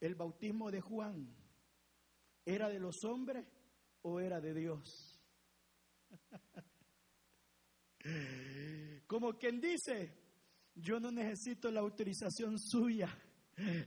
[0.00, 1.32] ¿el bautismo de Juan
[2.44, 3.46] era de los hombres
[4.02, 5.20] o era de Dios?
[9.06, 10.12] Como quien dice,
[10.74, 13.16] yo no necesito la autorización suya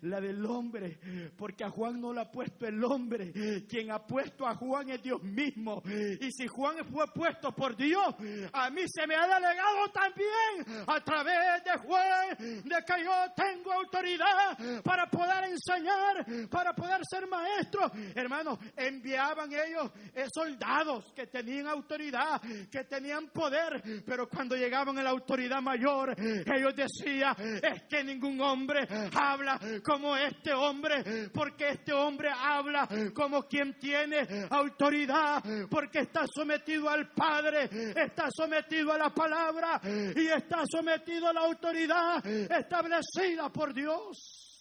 [0.02, 1.00] la del hombre,
[1.38, 3.32] porque a Juan no la ha puesto el hombre,
[3.68, 5.82] quien ha puesto a Juan es Dios mismo.
[5.86, 8.16] Y si Juan fue puesto por Dios,
[8.54, 13.72] a mí se me ha delegado también a través de Juan, de que yo tengo
[13.72, 17.92] autoridad para poder enseñar, para poder ser maestro.
[18.16, 19.92] Hermanos, enviaban ellos
[20.34, 26.76] soldados que tenían autoridad, que tenían poder, pero cuando llegaban a la autoridad mayor, ellos
[26.76, 33.78] decían, es que ningún hombre habla como este hombre, porque este hombre habla como quien
[33.78, 41.28] tiene autoridad, porque está sometido al Padre, está sometido a la palabra y está sometido
[41.28, 44.52] a la autoridad establecida por Dios.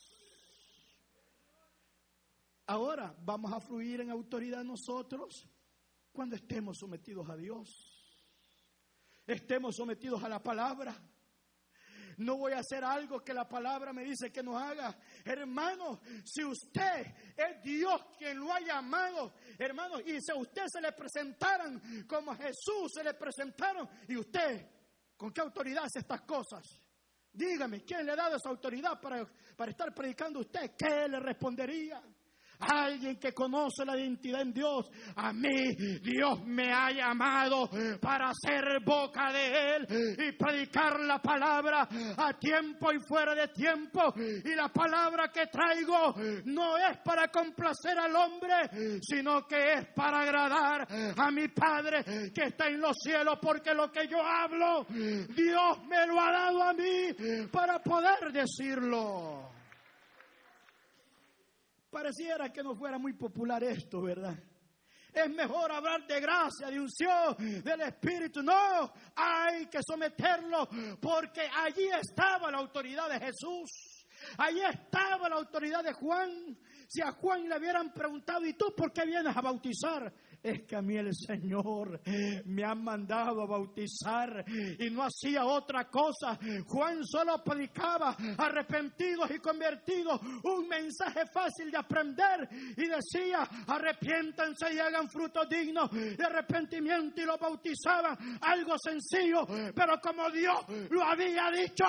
[2.67, 5.49] Ahora vamos a fluir en autoridad nosotros
[6.13, 7.69] cuando estemos sometidos a Dios.
[9.27, 10.95] Estemos sometidos a la palabra
[12.21, 14.95] no voy a hacer algo que la palabra me dice que no haga.
[15.25, 17.07] Hermano, si usted
[17.37, 22.33] es Dios quien lo ha llamado, hermano, y si a usted se le presentaran como
[22.33, 24.67] a Jesús se le presentaron, y usted,
[25.17, 26.63] ¿con qué autoridad hace estas cosas?
[27.33, 30.73] Dígame, ¿quién le ha dado esa autoridad para, para estar predicando a usted?
[30.77, 32.03] ¿Qué le respondería?
[32.61, 34.91] Alguien que conoce la identidad en Dios.
[35.17, 37.69] A mí Dios me ha llamado
[38.01, 44.13] para ser boca de Él y predicar la palabra a tiempo y fuera de tiempo.
[44.17, 50.21] Y la palabra que traigo no es para complacer al hombre, sino que es para
[50.21, 50.87] agradar
[51.17, 56.07] a mi Padre que está en los cielos, porque lo que yo hablo, Dios me
[56.07, 59.51] lo ha dado a mí para poder decirlo.
[61.91, 64.39] Pareciera que no fuera muy popular esto, ¿verdad?
[65.13, 68.43] Es mejor hablar de gracia, de unción, del Espíritu.
[68.43, 70.69] No, hay que someterlo
[71.01, 74.07] porque allí estaba la autoridad de Jesús.
[74.39, 76.57] Allí estaba la autoridad de Juan.
[76.87, 80.13] Si a Juan le hubieran preguntado, ¿y tú por qué vienes a bautizar?
[80.43, 82.01] Es que a mí el Señor
[82.47, 84.45] me ha mandado a bautizar
[84.79, 86.39] y no hacía otra cosa.
[86.67, 94.79] Juan solo predicaba arrepentidos y convertidos, un mensaje fácil de aprender y decía, arrepiéntanse y
[94.79, 100.59] hagan frutos dignos de arrepentimiento y lo bautizaban, algo sencillo, pero como Dios
[100.91, 101.85] lo había dicho,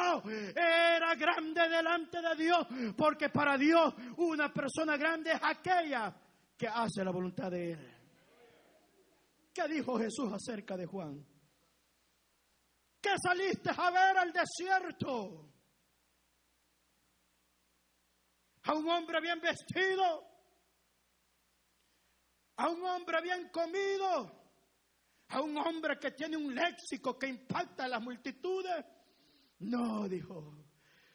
[0.55, 6.13] era grande delante de Dios, porque para Dios una persona grande es aquella
[6.57, 8.00] que hace la voluntad de Él.
[9.53, 11.25] ¿Qué dijo Jesús acerca de Juan?
[13.01, 15.49] ¿Qué saliste a ver al desierto?
[18.63, 20.23] A un hombre bien vestido,
[22.57, 24.41] a un hombre bien comido,
[25.29, 28.85] a un hombre que tiene un léxico que impacta a las multitudes.
[29.59, 30.63] No, dijo,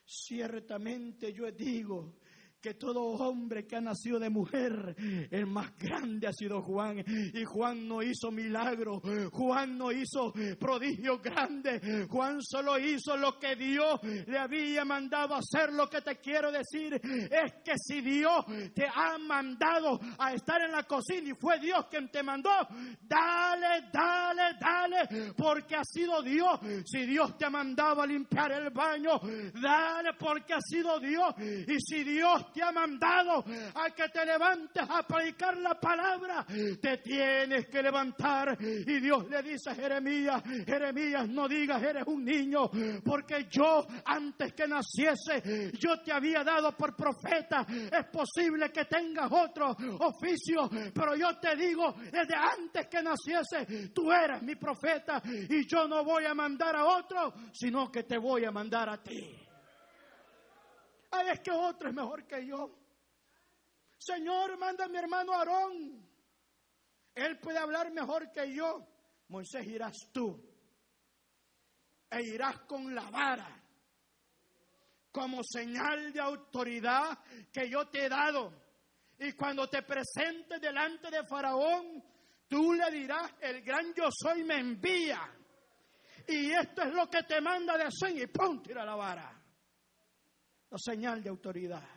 [0.05, 2.19] ciertamente yo digo
[2.61, 4.97] que todo hombre que ha nacido de mujer,
[5.31, 7.05] el más grande ha sido Juan.
[7.07, 9.01] Y Juan no hizo milagro,
[9.33, 15.73] Juan no hizo prodigio grande, Juan solo hizo lo que Dios le había mandado hacer.
[15.73, 18.45] Lo que te quiero decir es que si Dios
[18.75, 22.51] te ha mandado a estar en la cocina y fue Dios quien te mandó,
[23.03, 26.59] dale, dale, dale, porque ha sido Dios.
[26.85, 29.21] Si Dios te ha mandado a limpiar el baño,
[29.61, 31.35] dale porque ha sido Dios.
[31.39, 33.45] Y si Dios te ha mandado
[33.75, 36.47] a que te levantes a predicar la palabra,
[36.81, 38.57] te tienes que levantar.
[38.61, 42.71] Y Dios le dice a Jeremías, Jeremías, no digas eres un niño,
[43.05, 47.67] porque yo antes que naciese, yo te había dado por profeta.
[47.69, 54.13] Es posible que tengas otro oficio, pero yo te digo, desde antes que naciese, tú
[54.13, 58.45] eres mi profeta y yo no voy a mandar a otro, sino que te voy
[58.45, 59.46] a mandar a ti
[61.11, 62.79] es que otro es mejor que yo.
[63.99, 66.07] Señor, manda a mi hermano Aarón.
[67.15, 68.87] Él puede hablar mejor que yo.
[69.29, 70.41] Moisés, irás tú.
[72.11, 73.63] E irás con la vara.
[75.11, 77.19] Como señal de autoridad
[77.53, 78.53] que yo te he dado.
[79.19, 82.05] Y cuando te presentes delante de Faraón,
[82.47, 85.21] tú le dirás, el gran yo soy me envía.
[86.29, 88.17] Y esto es lo que te manda de hacer.
[88.17, 89.46] Y pum, tira la vara
[90.71, 91.89] la señal de autoridad.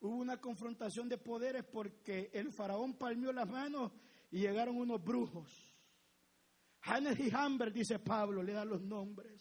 [0.00, 3.92] Hubo una confrontación de poderes porque el faraón palmió las manos
[4.30, 5.76] y llegaron unos brujos.
[6.80, 9.31] Hannes y Hamber, dice Pablo, le da los nombres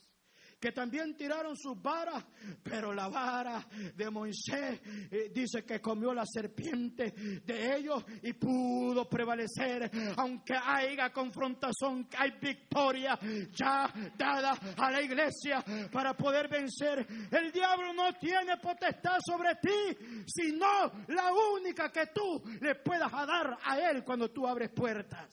[0.62, 2.24] que también tiraron sus varas,
[2.62, 7.12] pero la vara de Moisés eh, dice que comió la serpiente
[7.44, 13.18] de ellos y pudo prevalecer, aunque haya confrontación, hay victoria
[13.52, 17.08] ya dada a la iglesia para poder vencer.
[17.32, 20.68] El diablo no tiene potestad sobre ti, sino
[21.08, 25.28] la única que tú le puedas dar a él cuando tú abres puertas.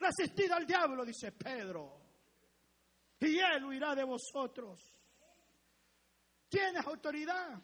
[0.00, 1.99] Resistid al diablo, dice Pedro
[3.20, 4.80] y Él huirá de vosotros.
[6.48, 7.62] Tienes autoridad.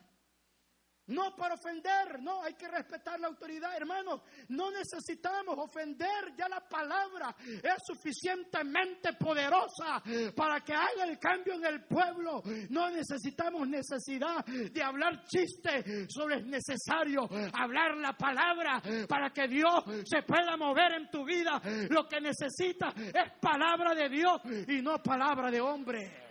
[1.08, 4.22] No para ofender, no, hay que respetar la autoridad, hermanos.
[4.48, 10.02] No necesitamos ofender, ya la palabra es suficientemente poderosa
[10.34, 12.42] para que haga el cambio en el pueblo.
[12.70, 19.84] No necesitamos necesidad de hablar chistes, solo es necesario hablar la palabra para que Dios
[20.04, 21.60] se pueda mover en tu vida.
[21.88, 26.26] Lo que necesitas es palabra de Dios y no palabra de hombre.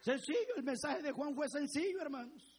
[0.00, 2.49] Sencillo, el mensaje de Juan fue sencillo, hermanos.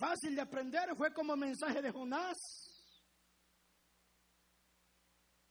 [0.00, 2.38] Fácil de aprender, fue como mensaje de Jonás.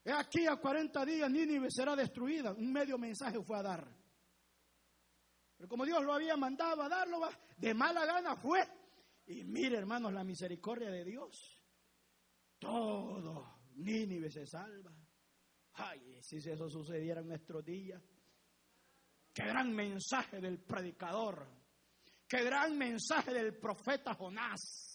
[0.02, 2.52] He aquí a 40 días Nínive será destruida.
[2.52, 3.96] Un medio mensaje fue a dar.
[5.56, 7.20] Pero como Dios lo había mandado a darlo,
[7.58, 8.66] de mala gana fue.
[9.26, 11.62] Y mire, hermanos, la misericordia de Dios.
[12.58, 14.92] Todo Nínive se salva.
[15.74, 18.02] Ay, si eso sucediera en nuestros días.
[19.32, 21.59] Qué gran mensaje del predicador.
[22.30, 24.89] Qué gran mensaje del profeta Jonás.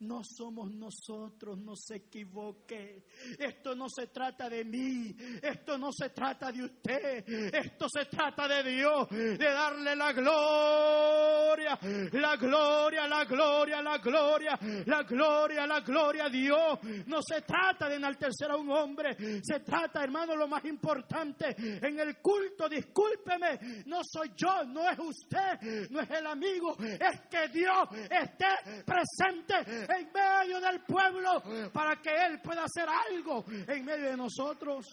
[0.00, 3.04] No somos nosotros, no se equivoque.
[3.38, 8.48] Esto no se trata de mí, esto no se trata de usted, esto se trata
[8.48, 11.78] de Dios, de darle la gloria,
[12.12, 16.78] la gloria, la gloria, la gloria, la gloria, la gloria a Dios.
[17.06, 21.54] No se trata de enaltecer a un hombre, se trata, hermano, lo más importante.
[21.58, 27.20] En el culto, discúlpeme, no soy yo, no es usted, no es el amigo, es
[27.30, 33.84] que Dios esté presente en medio del pueblo para que Él pueda hacer algo en
[33.84, 34.86] medio de nosotros.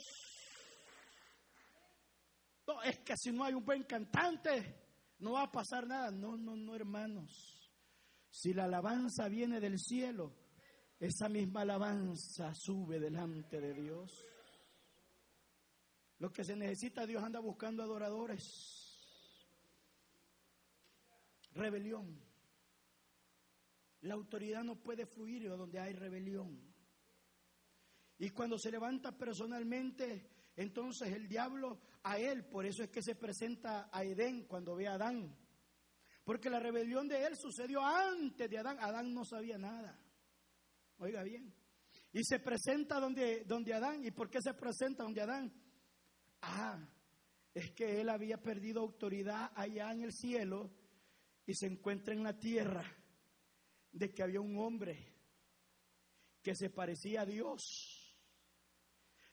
[2.68, 4.88] No, es que si no hay un buen cantante,
[5.20, 6.12] no va a pasar nada.
[6.12, 7.72] No, no, no, hermanos.
[8.30, 10.36] Si la alabanza viene del cielo,
[11.00, 14.26] esa misma alabanza sube delante de Dios.
[16.20, 18.44] Lo que se necesita, Dios anda buscando adoradores.
[21.54, 22.27] Rebelión.
[24.02, 26.62] La autoridad no puede fluir donde hay rebelión.
[28.20, 33.16] Y cuando se levanta personalmente, entonces el diablo a él, por eso es que se
[33.16, 35.36] presenta a Edén cuando ve a Adán.
[36.24, 38.78] Porque la rebelión de él sucedió antes de Adán.
[38.80, 39.98] Adán no sabía nada.
[40.98, 41.54] Oiga bien.
[42.12, 44.04] Y se presenta donde, donde Adán.
[44.04, 45.54] ¿Y por qué se presenta donde Adán?
[46.42, 46.80] Ah,
[47.54, 50.72] es que él había perdido autoridad allá en el cielo
[51.46, 52.84] y se encuentra en la tierra
[53.98, 55.14] de que había un hombre
[56.42, 58.16] que se parecía a Dios.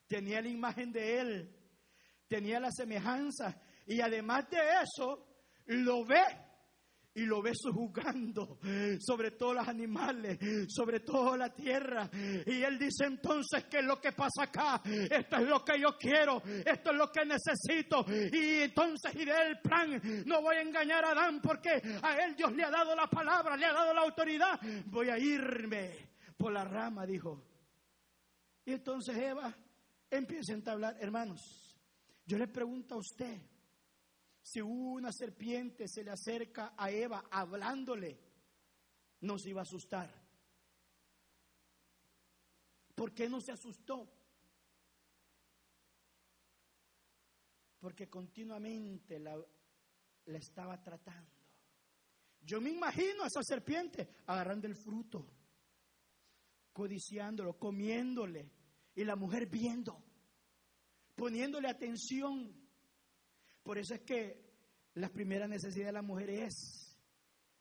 [0.07, 1.57] Tenía la imagen de él,
[2.29, 5.27] tenía la semejanza y además de eso
[5.67, 6.25] lo ve
[7.15, 8.59] y lo ve jugando
[8.99, 10.39] sobre todos los animales,
[10.69, 12.11] sobre toda la tierra.
[12.47, 14.83] Y él dice entonces, ¿qué es lo que pasa acá?
[14.85, 18.05] Esto es lo que yo quiero, esto es lo que necesito.
[18.09, 20.25] Y entonces iré el plan.
[20.27, 21.71] No voy a engañar a Adán porque
[22.03, 24.61] a él Dios le ha dado la palabra, le ha dado la autoridad.
[24.87, 27.43] Voy a irme por la rama, dijo.
[28.65, 29.55] Y entonces Eva
[30.11, 31.79] empieza a entablar, hermanos,
[32.27, 33.41] yo le pregunto a usted,
[34.45, 38.21] si una serpiente se le acerca a Eva hablándole,
[39.23, 40.13] no se iba a asustar.
[42.95, 44.07] ¿Por qué no se asustó?
[47.81, 49.43] Porque continuamente la,
[50.27, 51.33] la estaba tratando.
[52.43, 55.27] Yo me imagino a esa serpiente agarrando el fruto,
[56.75, 58.53] codiciándolo, comiéndole,
[58.95, 60.05] y la mujer viendo,
[61.15, 62.64] poniéndole atención.
[63.65, 64.45] Por eso es que
[64.95, 66.97] la primera necesidad de la mujer es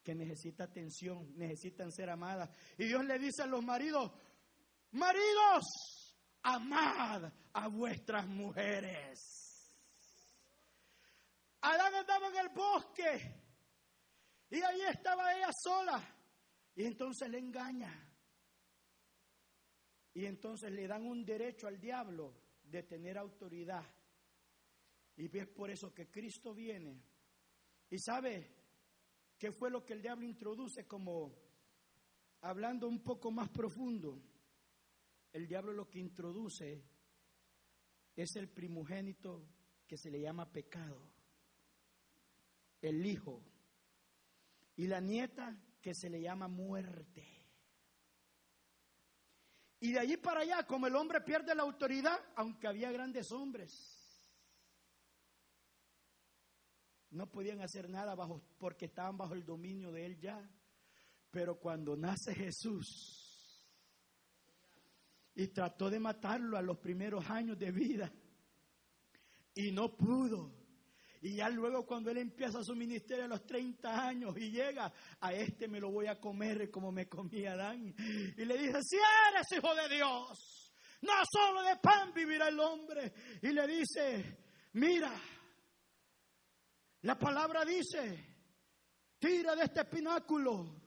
[0.03, 2.49] que necesita atención, necesitan ser amadas.
[2.77, 4.11] Y Dios le dice a los maridos,
[4.91, 5.63] maridos,
[6.43, 9.71] amad a vuestras mujeres.
[11.61, 13.41] Adán andaba en el bosque
[14.49, 16.03] y ahí estaba ella sola.
[16.75, 18.09] Y entonces le engaña.
[20.13, 23.85] Y entonces le dan un derecho al diablo de tener autoridad
[25.17, 27.01] y es por eso que Cristo viene.
[27.89, 28.49] Y sabe
[29.37, 31.35] qué fue lo que el diablo introduce como
[32.41, 34.21] hablando un poco más profundo.
[35.31, 36.83] El diablo lo que introduce
[38.15, 39.47] es el primogénito
[39.87, 41.01] que se le llama pecado,
[42.81, 43.43] el hijo,
[44.75, 47.27] y la nieta que se le llama muerte.
[49.79, 53.92] Y de allí para allá, como el hombre pierde la autoridad, aunque había grandes hombres,
[57.13, 60.49] no podían hacer nada bajo, porque estaban bajo el dominio de él ya.
[61.31, 63.65] Pero cuando nace Jesús
[65.35, 68.11] y trató de matarlo a los primeros años de vida
[69.55, 70.63] y no pudo.
[71.21, 74.91] Y ya luego cuando él empieza su ministerio a los 30 años y llega,
[75.21, 77.95] a este me lo voy a comer como me comía Adán.
[78.37, 83.13] Y le dice, si eres hijo de Dios, no solo de pan vivirá el hombre.
[83.41, 84.37] Y le dice,
[84.73, 85.13] mira,
[87.03, 88.33] la palabra dice,
[89.19, 90.81] tira de este pináculo.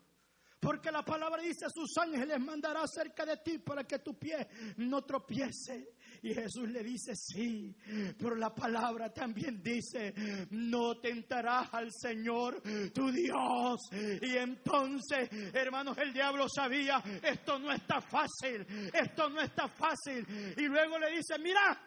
[0.58, 4.48] Porque la palabra dice, sus ángeles mandará cerca de ti para que tu pie
[4.78, 5.94] no tropiece.
[6.22, 7.76] Y Jesús le dice, sí,
[8.18, 10.14] pero la palabra también dice,
[10.50, 12.62] no tentarás al Señor
[12.92, 13.80] tu Dios.
[13.92, 20.26] Y entonces, hermanos, el diablo sabía, esto no está fácil, esto no está fácil.
[20.56, 21.78] Y luego le dice, mira,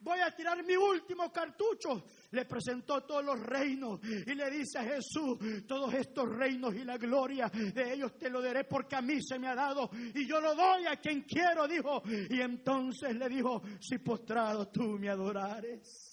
[0.00, 2.04] voy a tirar mi último cartucho.
[2.30, 6.98] Le presentó todos los reinos y le dice a Jesús, todos estos reinos y la
[6.98, 10.40] gloria de ellos te lo daré porque a mí se me ha dado y yo
[10.40, 12.02] lo doy a quien quiero, dijo.
[12.30, 16.08] Y entonces le dijo, si postrado tú me adorares.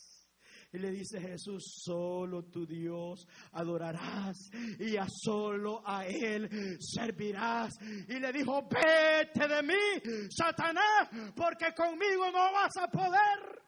[0.75, 7.73] Y le dice Jesús, solo tu Dios adorarás y a solo a Él servirás.
[8.09, 13.65] Y le dijo, vete de mí, Satanás, porque conmigo no vas a poder.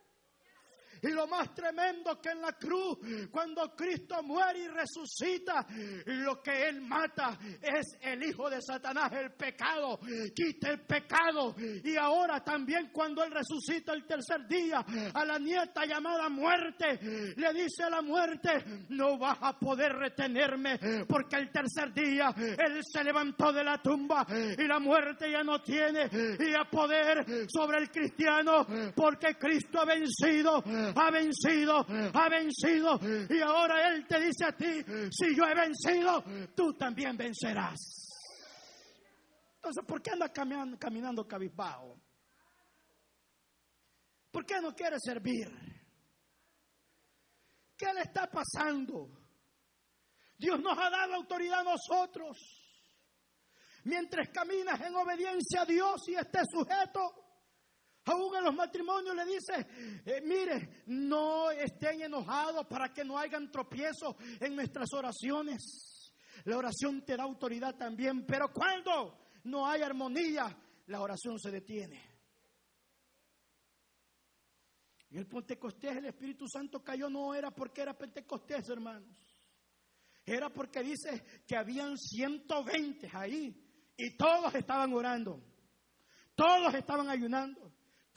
[1.08, 3.00] Y lo más tremendo que en la cruz,
[3.32, 5.66] cuando Cristo muere y resucita,
[6.06, 10.00] lo que Él mata es el Hijo de Satanás, el pecado.
[10.36, 11.56] Quita el pecado.
[11.84, 17.00] Y ahora también cuando Él resucita el tercer día, a la nieta llamada muerte,
[17.36, 18.50] le dice a la muerte,
[18.90, 20.78] no vas a poder retenerme,
[21.08, 25.62] porque el tercer día Él se levantó de la tumba y la muerte ya no
[25.62, 30.64] tiene y poder sobre el cristiano, porque Cristo ha vencido
[31.00, 33.00] ha vencido, ha vencido.
[33.30, 36.24] Y ahora Él te dice a ti, si yo he vencido,
[36.56, 38.08] tú también vencerás.
[39.56, 42.00] Entonces, ¿por qué anda caminando, caminando cabizbajo?
[44.32, 45.50] ¿Por qué no quiere servir?
[47.78, 49.10] ¿Qué le está pasando?
[50.38, 52.38] Dios nos ha dado autoridad a nosotros.
[53.84, 57.27] Mientras caminas en obediencia a Dios y estés sujeto,
[58.08, 59.68] aún en los matrimonios le dice,
[60.06, 66.14] eh, mire, no estén enojados para que no hayan tropiezos en nuestras oraciones.
[66.46, 70.56] La oración te da autoridad también, pero cuando no hay armonía,
[70.88, 72.18] la oración se detiene.
[75.10, 79.16] En el Pentecostés el Espíritu Santo cayó no era porque era Pentecostés, hermanos.
[80.26, 85.42] Era porque dice que habían 120 ahí y todos estaban orando.
[86.36, 87.67] Todos estaban ayunando.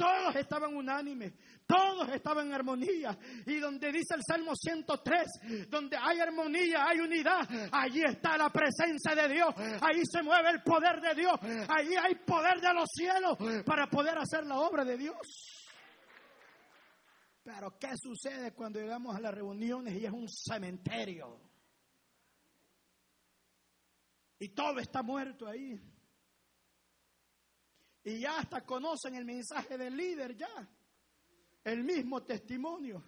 [0.01, 1.35] Todos estaban unánimes,
[1.67, 3.19] todos estaban en armonía.
[3.45, 9.15] Y donde dice el Salmo 103, donde hay armonía, hay unidad, allí está la presencia
[9.15, 11.35] de Dios, ahí se mueve el poder de Dios,
[11.69, 13.37] ahí hay poder de los cielos
[13.67, 15.19] para poder hacer la obra de Dios.
[17.43, 21.39] Pero ¿qué sucede cuando llegamos a las reuniones y es un cementerio?
[24.39, 25.79] Y todo está muerto ahí.
[28.05, 30.69] Y ya hasta conocen el mensaje del líder, ya.
[31.65, 33.03] El mismo testimonio.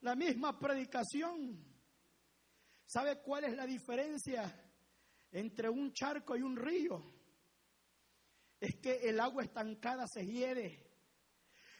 [0.00, 1.64] La misma predicación.
[2.86, 4.50] ¿Sabe cuál es la diferencia
[5.30, 7.02] entre un charco y un río?
[8.58, 10.87] Es que el agua estancada se hiede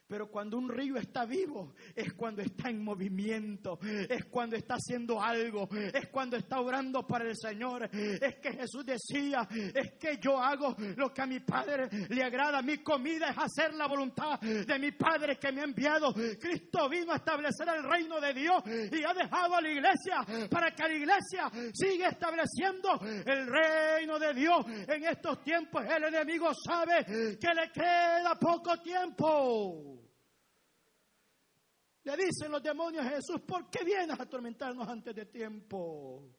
[0.08, 5.20] pero cuando un río está vivo, es cuando está en movimiento, es cuando está haciendo
[5.20, 7.90] algo, es cuando está orando para el Señor.
[7.92, 12.62] Es que Jesús decía, es que yo hago lo que a mi Padre le agrada.
[12.62, 16.14] Mi comida es hacer la voluntad de mi Padre que me ha enviado.
[16.14, 20.70] Cristo vino a establecer el reino de Dios y ha dejado a la iglesia para
[20.70, 24.64] que la iglesia siga estableciendo el reino de Dios.
[24.88, 29.97] En estos tiempos el enemigo sabe que le queda poco tiempo.
[32.04, 36.30] Le dicen los demonios a Jesús, ¿por qué vienes a atormentarnos antes de tiempo?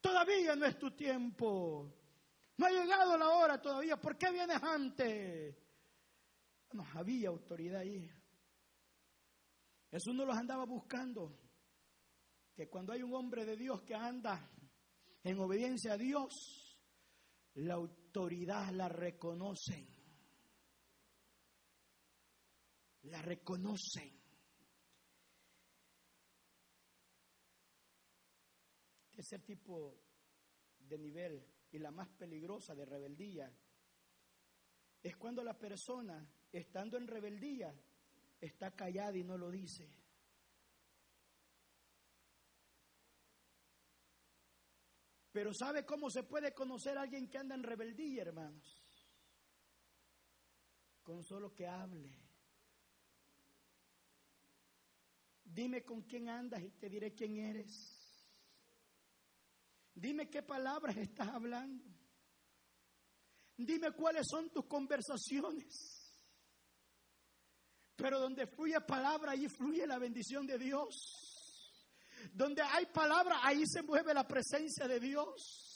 [0.00, 1.94] Todavía no es tu tiempo.
[2.56, 3.96] No ha llegado la hora todavía.
[3.96, 5.56] ¿Por qué vienes antes?
[6.72, 8.10] No había autoridad ahí.
[9.90, 11.38] Jesús no los andaba buscando.
[12.54, 14.50] Que cuando hay un hombre de Dios que anda
[15.22, 16.78] en obediencia a Dios,
[17.54, 19.88] la autoridad la reconocen.
[23.02, 24.21] La reconocen.
[29.22, 30.02] Tercer tipo
[30.80, 33.56] de nivel y la más peligrosa de rebeldía
[35.00, 37.72] es cuando la persona, estando en rebeldía,
[38.40, 39.88] está callada y no lo dice.
[45.30, 49.06] Pero ¿sabe cómo se puede conocer a alguien que anda en rebeldía, hermanos?
[51.04, 52.12] Con solo que hable.
[55.44, 58.01] Dime con quién andas y te diré quién eres.
[59.94, 61.84] Dime qué palabras estás hablando.
[63.56, 66.02] Dime cuáles son tus conversaciones.
[67.96, 71.78] Pero donde fluye palabra, ahí fluye la bendición de Dios.
[72.32, 75.71] Donde hay palabra, ahí se mueve la presencia de Dios.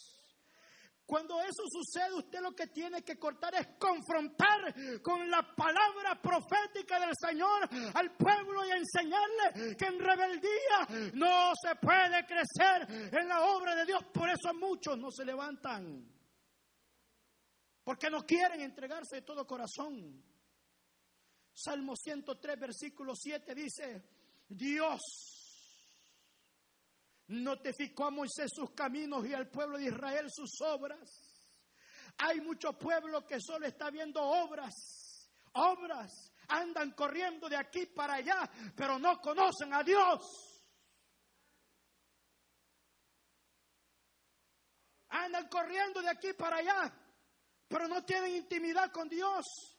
[1.06, 6.98] Cuando eso sucede, usted lo que tiene que cortar es confrontar con la palabra profética
[6.98, 13.40] del Señor al pueblo y enseñarle que en rebeldía no se puede crecer en la
[13.42, 14.02] obra de Dios.
[14.12, 16.12] Por eso muchos no se levantan.
[17.84, 20.24] Porque no quieren entregarse de todo corazón.
[21.54, 24.02] Salmo 103, versículo 7 dice,
[24.48, 25.00] Dios
[27.28, 31.36] notificó a Moisés sus caminos y al pueblo de Israel sus obras.
[32.18, 34.72] Hay mucho pueblo que solo está viendo obras,
[35.52, 40.20] obras, andan corriendo de aquí para allá, pero no conocen a Dios.
[45.08, 46.92] Andan corriendo de aquí para allá,
[47.68, 49.75] pero no tienen intimidad con Dios.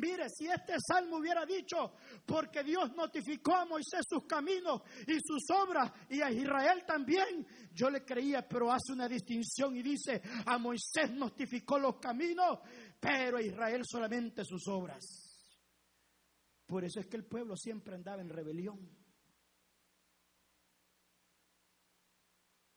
[0.00, 1.92] Mire, si este salmo hubiera dicho,
[2.24, 7.90] porque Dios notificó a Moisés sus caminos y sus obras y a Israel también, yo
[7.90, 12.60] le creía, pero hace una distinción y dice, a Moisés notificó los caminos,
[12.98, 15.04] pero a Israel solamente sus obras.
[16.66, 18.78] Por eso es que el pueblo siempre andaba en rebelión.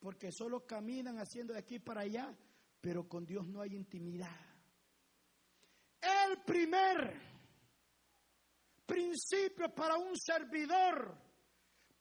[0.00, 2.36] Porque solo caminan haciendo de aquí para allá,
[2.80, 4.53] pero con Dios no hay intimidad.
[6.44, 7.20] Primer
[8.86, 11.16] principio para un servidor,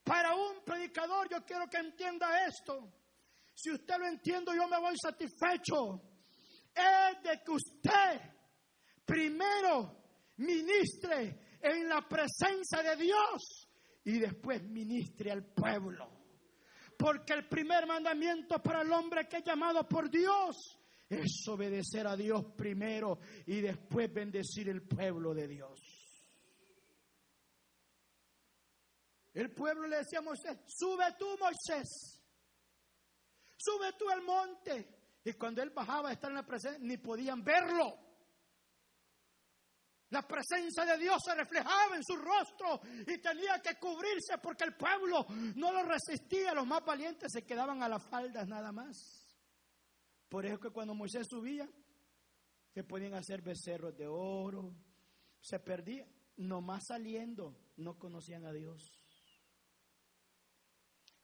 [0.04, 2.92] para un predicador, yo quiero que entienda esto.
[3.54, 6.02] Si usted lo entiende, yo me voy satisfecho.
[6.76, 8.22] es de que usted
[9.06, 10.04] primero
[10.38, 13.70] ministre en la presencia de Dios
[14.04, 16.10] y después ministre al pueblo.
[16.98, 20.83] Porque el primer mandamiento para el hombre que es llamado por Dios
[21.20, 25.80] es obedecer a Dios primero y después bendecir el pueblo de Dios.
[29.34, 32.22] El pueblo le decía a Moisés, sube tú Moisés,
[33.58, 34.88] sube tú al monte.
[35.26, 37.98] Y cuando él bajaba a estar en la presencia, ni podían verlo.
[40.10, 44.76] La presencia de Dios se reflejaba en su rostro y tenía que cubrirse porque el
[44.76, 46.54] pueblo no lo resistía.
[46.54, 49.23] Los más valientes se quedaban a las faldas nada más.
[50.34, 51.70] Por eso que cuando Moisés subía,
[52.74, 54.74] se podían hacer becerros de oro,
[55.40, 56.08] se perdía.
[56.38, 58.82] Nomás saliendo, no conocían a Dios.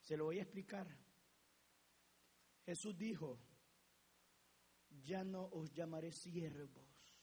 [0.01, 0.87] Se lo voy a explicar.
[2.67, 3.39] Jesús dijo,
[5.01, 7.17] ya no os llamaré siervos.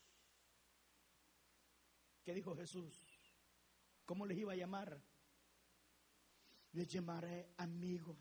[2.24, 3.00] ¿Qué dijo Jesús?
[4.04, 5.00] ¿Cómo les iba a llamar?
[6.72, 8.18] Les llamaré amigos,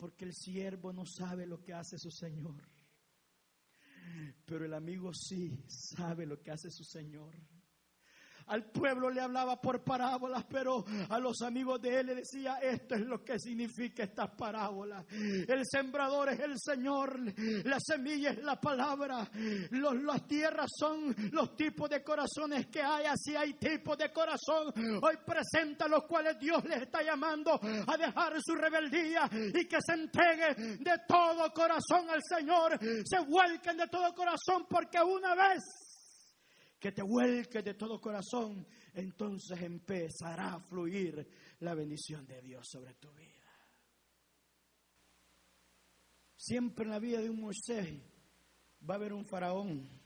[0.00, 2.66] porque el siervo no sabe lo que hace su Señor,
[4.46, 7.36] pero el amigo sí sabe lo que hace su Señor.
[8.50, 12.96] Al pueblo le hablaba por parábolas, pero a los amigos de él le decía, esto
[12.96, 15.06] es lo que significa estas parábolas.
[15.10, 17.16] El sembrador es el Señor,
[17.64, 19.28] la semilla es la palabra,
[19.70, 24.72] los, las tierras son los tipos de corazones que hay, así hay tipos de corazón.
[25.00, 29.94] Hoy presenta los cuales Dios les está llamando a dejar su rebeldía y que se
[29.94, 35.62] entregue de todo corazón al Señor, se vuelquen de todo corazón porque una vez
[36.80, 41.28] que te vuelques de todo corazón, entonces empezará a fluir
[41.60, 43.28] la bendición de Dios sobre tu vida.
[46.34, 48.00] Siempre en la vida de un Moisés
[48.88, 50.00] va a haber un faraón.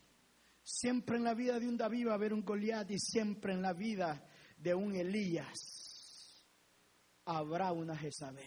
[0.64, 3.62] Siempre en la vida de un David va a haber un Goliat y siempre en
[3.62, 6.45] la vida de un Elías
[7.25, 8.45] habrá una Jezabel.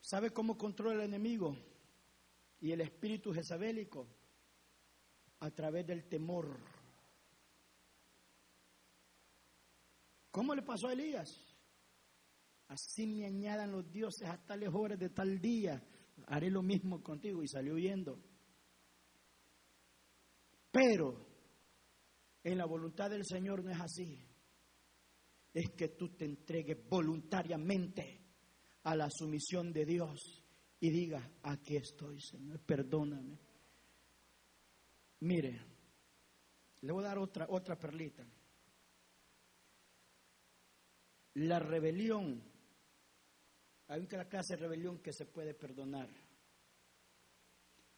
[0.00, 1.71] ¿Sabe cómo controla el enemigo?
[2.62, 4.08] Y el espíritu jezabélico
[5.40, 6.60] a través del temor.
[10.30, 11.28] ¿Cómo le pasó a Elías?
[12.68, 15.82] Así me añadan los dioses a tales horas de tal día,
[16.28, 18.22] haré lo mismo contigo y salió huyendo.
[20.70, 21.26] Pero
[22.44, 24.24] en la voluntad del Señor no es así.
[25.52, 28.24] Es que tú te entregues voluntariamente
[28.84, 30.41] a la sumisión de Dios
[30.82, 33.38] y diga, aquí estoy, Señor, perdóname.
[35.20, 35.60] Mire,
[36.80, 38.26] le voy a dar otra, otra perlita.
[41.34, 42.42] La rebelión,
[43.86, 46.08] hay una clase de rebelión que se puede perdonar.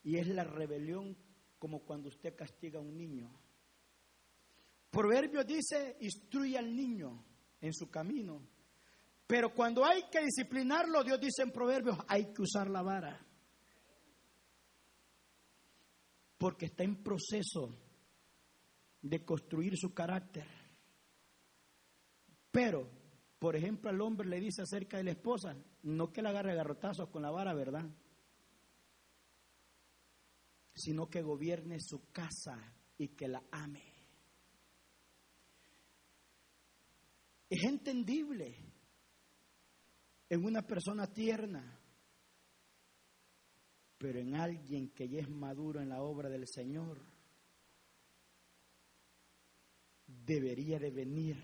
[0.03, 1.17] Y es la rebelión
[1.59, 3.31] como cuando usted castiga a un niño.
[4.91, 7.25] Proverbio dice, instruye al niño
[7.63, 8.47] en su camino
[9.27, 13.27] pero cuando hay que disciplinarlo, Dios dice en Proverbios, hay que usar la vara.
[16.37, 17.75] Porque está en proceso
[19.01, 20.47] de construir su carácter.
[22.51, 22.89] Pero,
[23.39, 27.09] por ejemplo, al hombre le dice acerca de la esposa, no que la agarre garrotazos
[27.09, 27.85] con la vara, ¿verdad?
[30.75, 33.95] Sino que gobierne su casa y que la ame.
[37.49, 38.64] Es entendible
[40.35, 41.81] en una persona tierna,
[43.97, 47.01] pero en alguien que ya es maduro en la obra del Señor,
[50.07, 51.37] debería de venir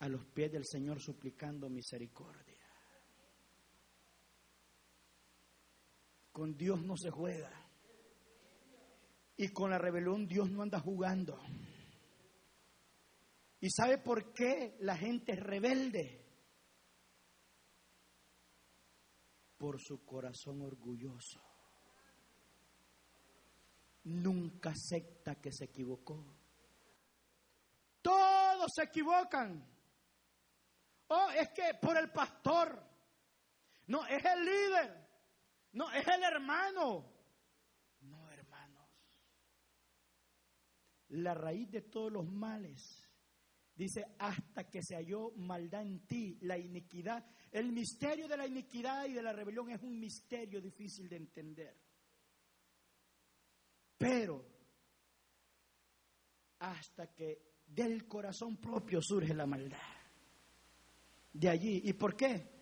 [0.00, 2.58] a los pies del Señor suplicando misericordia.
[6.32, 7.52] Con Dios no se juega.
[9.36, 11.38] Y con la rebelión Dios no anda jugando.
[13.60, 16.19] ¿Y sabe por qué la gente es rebelde?
[19.60, 21.38] Por su corazón orgulloso.
[24.04, 26.24] Nunca acepta que se equivocó.
[28.00, 29.62] Todos se equivocan.
[31.08, 32.82] Oh, es que por el pastor.
[33.88, 35.08] No, es el líder.
[35.72, 37.04] No, es el hermano.
[38.00, 38.88] No, hermanos.
[41.08, 43.10] La raíz de todos los males
[43.80, 47.24] Dice, hasta que se halló maldad en ti, la iniquidad.
[47.50, 51.76] El misterio de la iniquidad y de la rebelión es un misterio difícil de entender.
[53.98, 54.44] Pero,
[56.60, 59.78] hasta que del corazón propio surge la maldad.
[61.32, 61.82] De allí.
[61.84, 62.60] ¿Y por qué?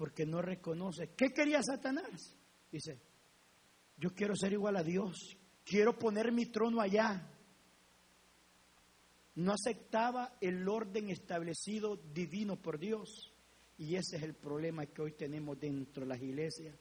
[0.00, 1.10] porque no reconoce.
[1.14, 2.34] ¿Qué quería Satanás?
[2.72, 3.02] Dice,
[3.98, 7.30] yo quiero ser igual a Dios, quiero poner mi trono allá.
[9.34, 13.34] No aceptaba el orden establecido divino por Dios.
[13.80, 16.76] Y ese es el problema que hoy tenemos dentro de las iglesias,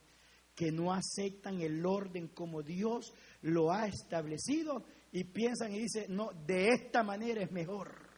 [0.54, 4.84] que no aceptan el orden como Dios lo ha establecido
[5.14, 8.10] y piensan y dicen, no, de esta manera es mejor.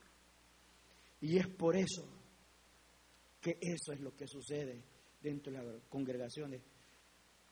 [1.22, 2.10] Y es por eso
[3.40, 4.84] que eso es lo que sucede
[5.22, 6.64] dentro de las congregaciones.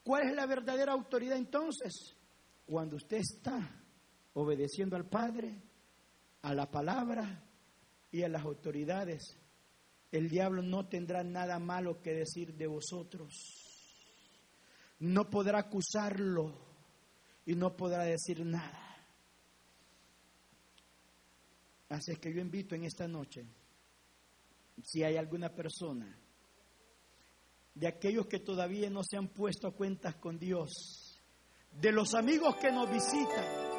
[0.04, 2.18] ¿Cuál es la verdadera autoridad entonces?
[2.66, 3.84] Cuando usted está
[4.34, 5.62] obedeciendo al Padre,
[6.42, 7.48] a la palabra
[8.12, 9.39] y a las autoridades,
[10.12, 13.34] el diablo no tendrá nada malo que decir de vosotros.
[15.00, 16.54] No podrá acusarlo
[17.46, 18.90] y no podrá decir nada.
[21.90, 23.46] Así es que yo invito en esta noche,
[24.84, 26.16] si hay alguna persona,
[27.74, 31.20] de aquellos que todavía no se han puesto a cuentas con Dios,
[31.72, 33.79] de los amigos que nos visitan.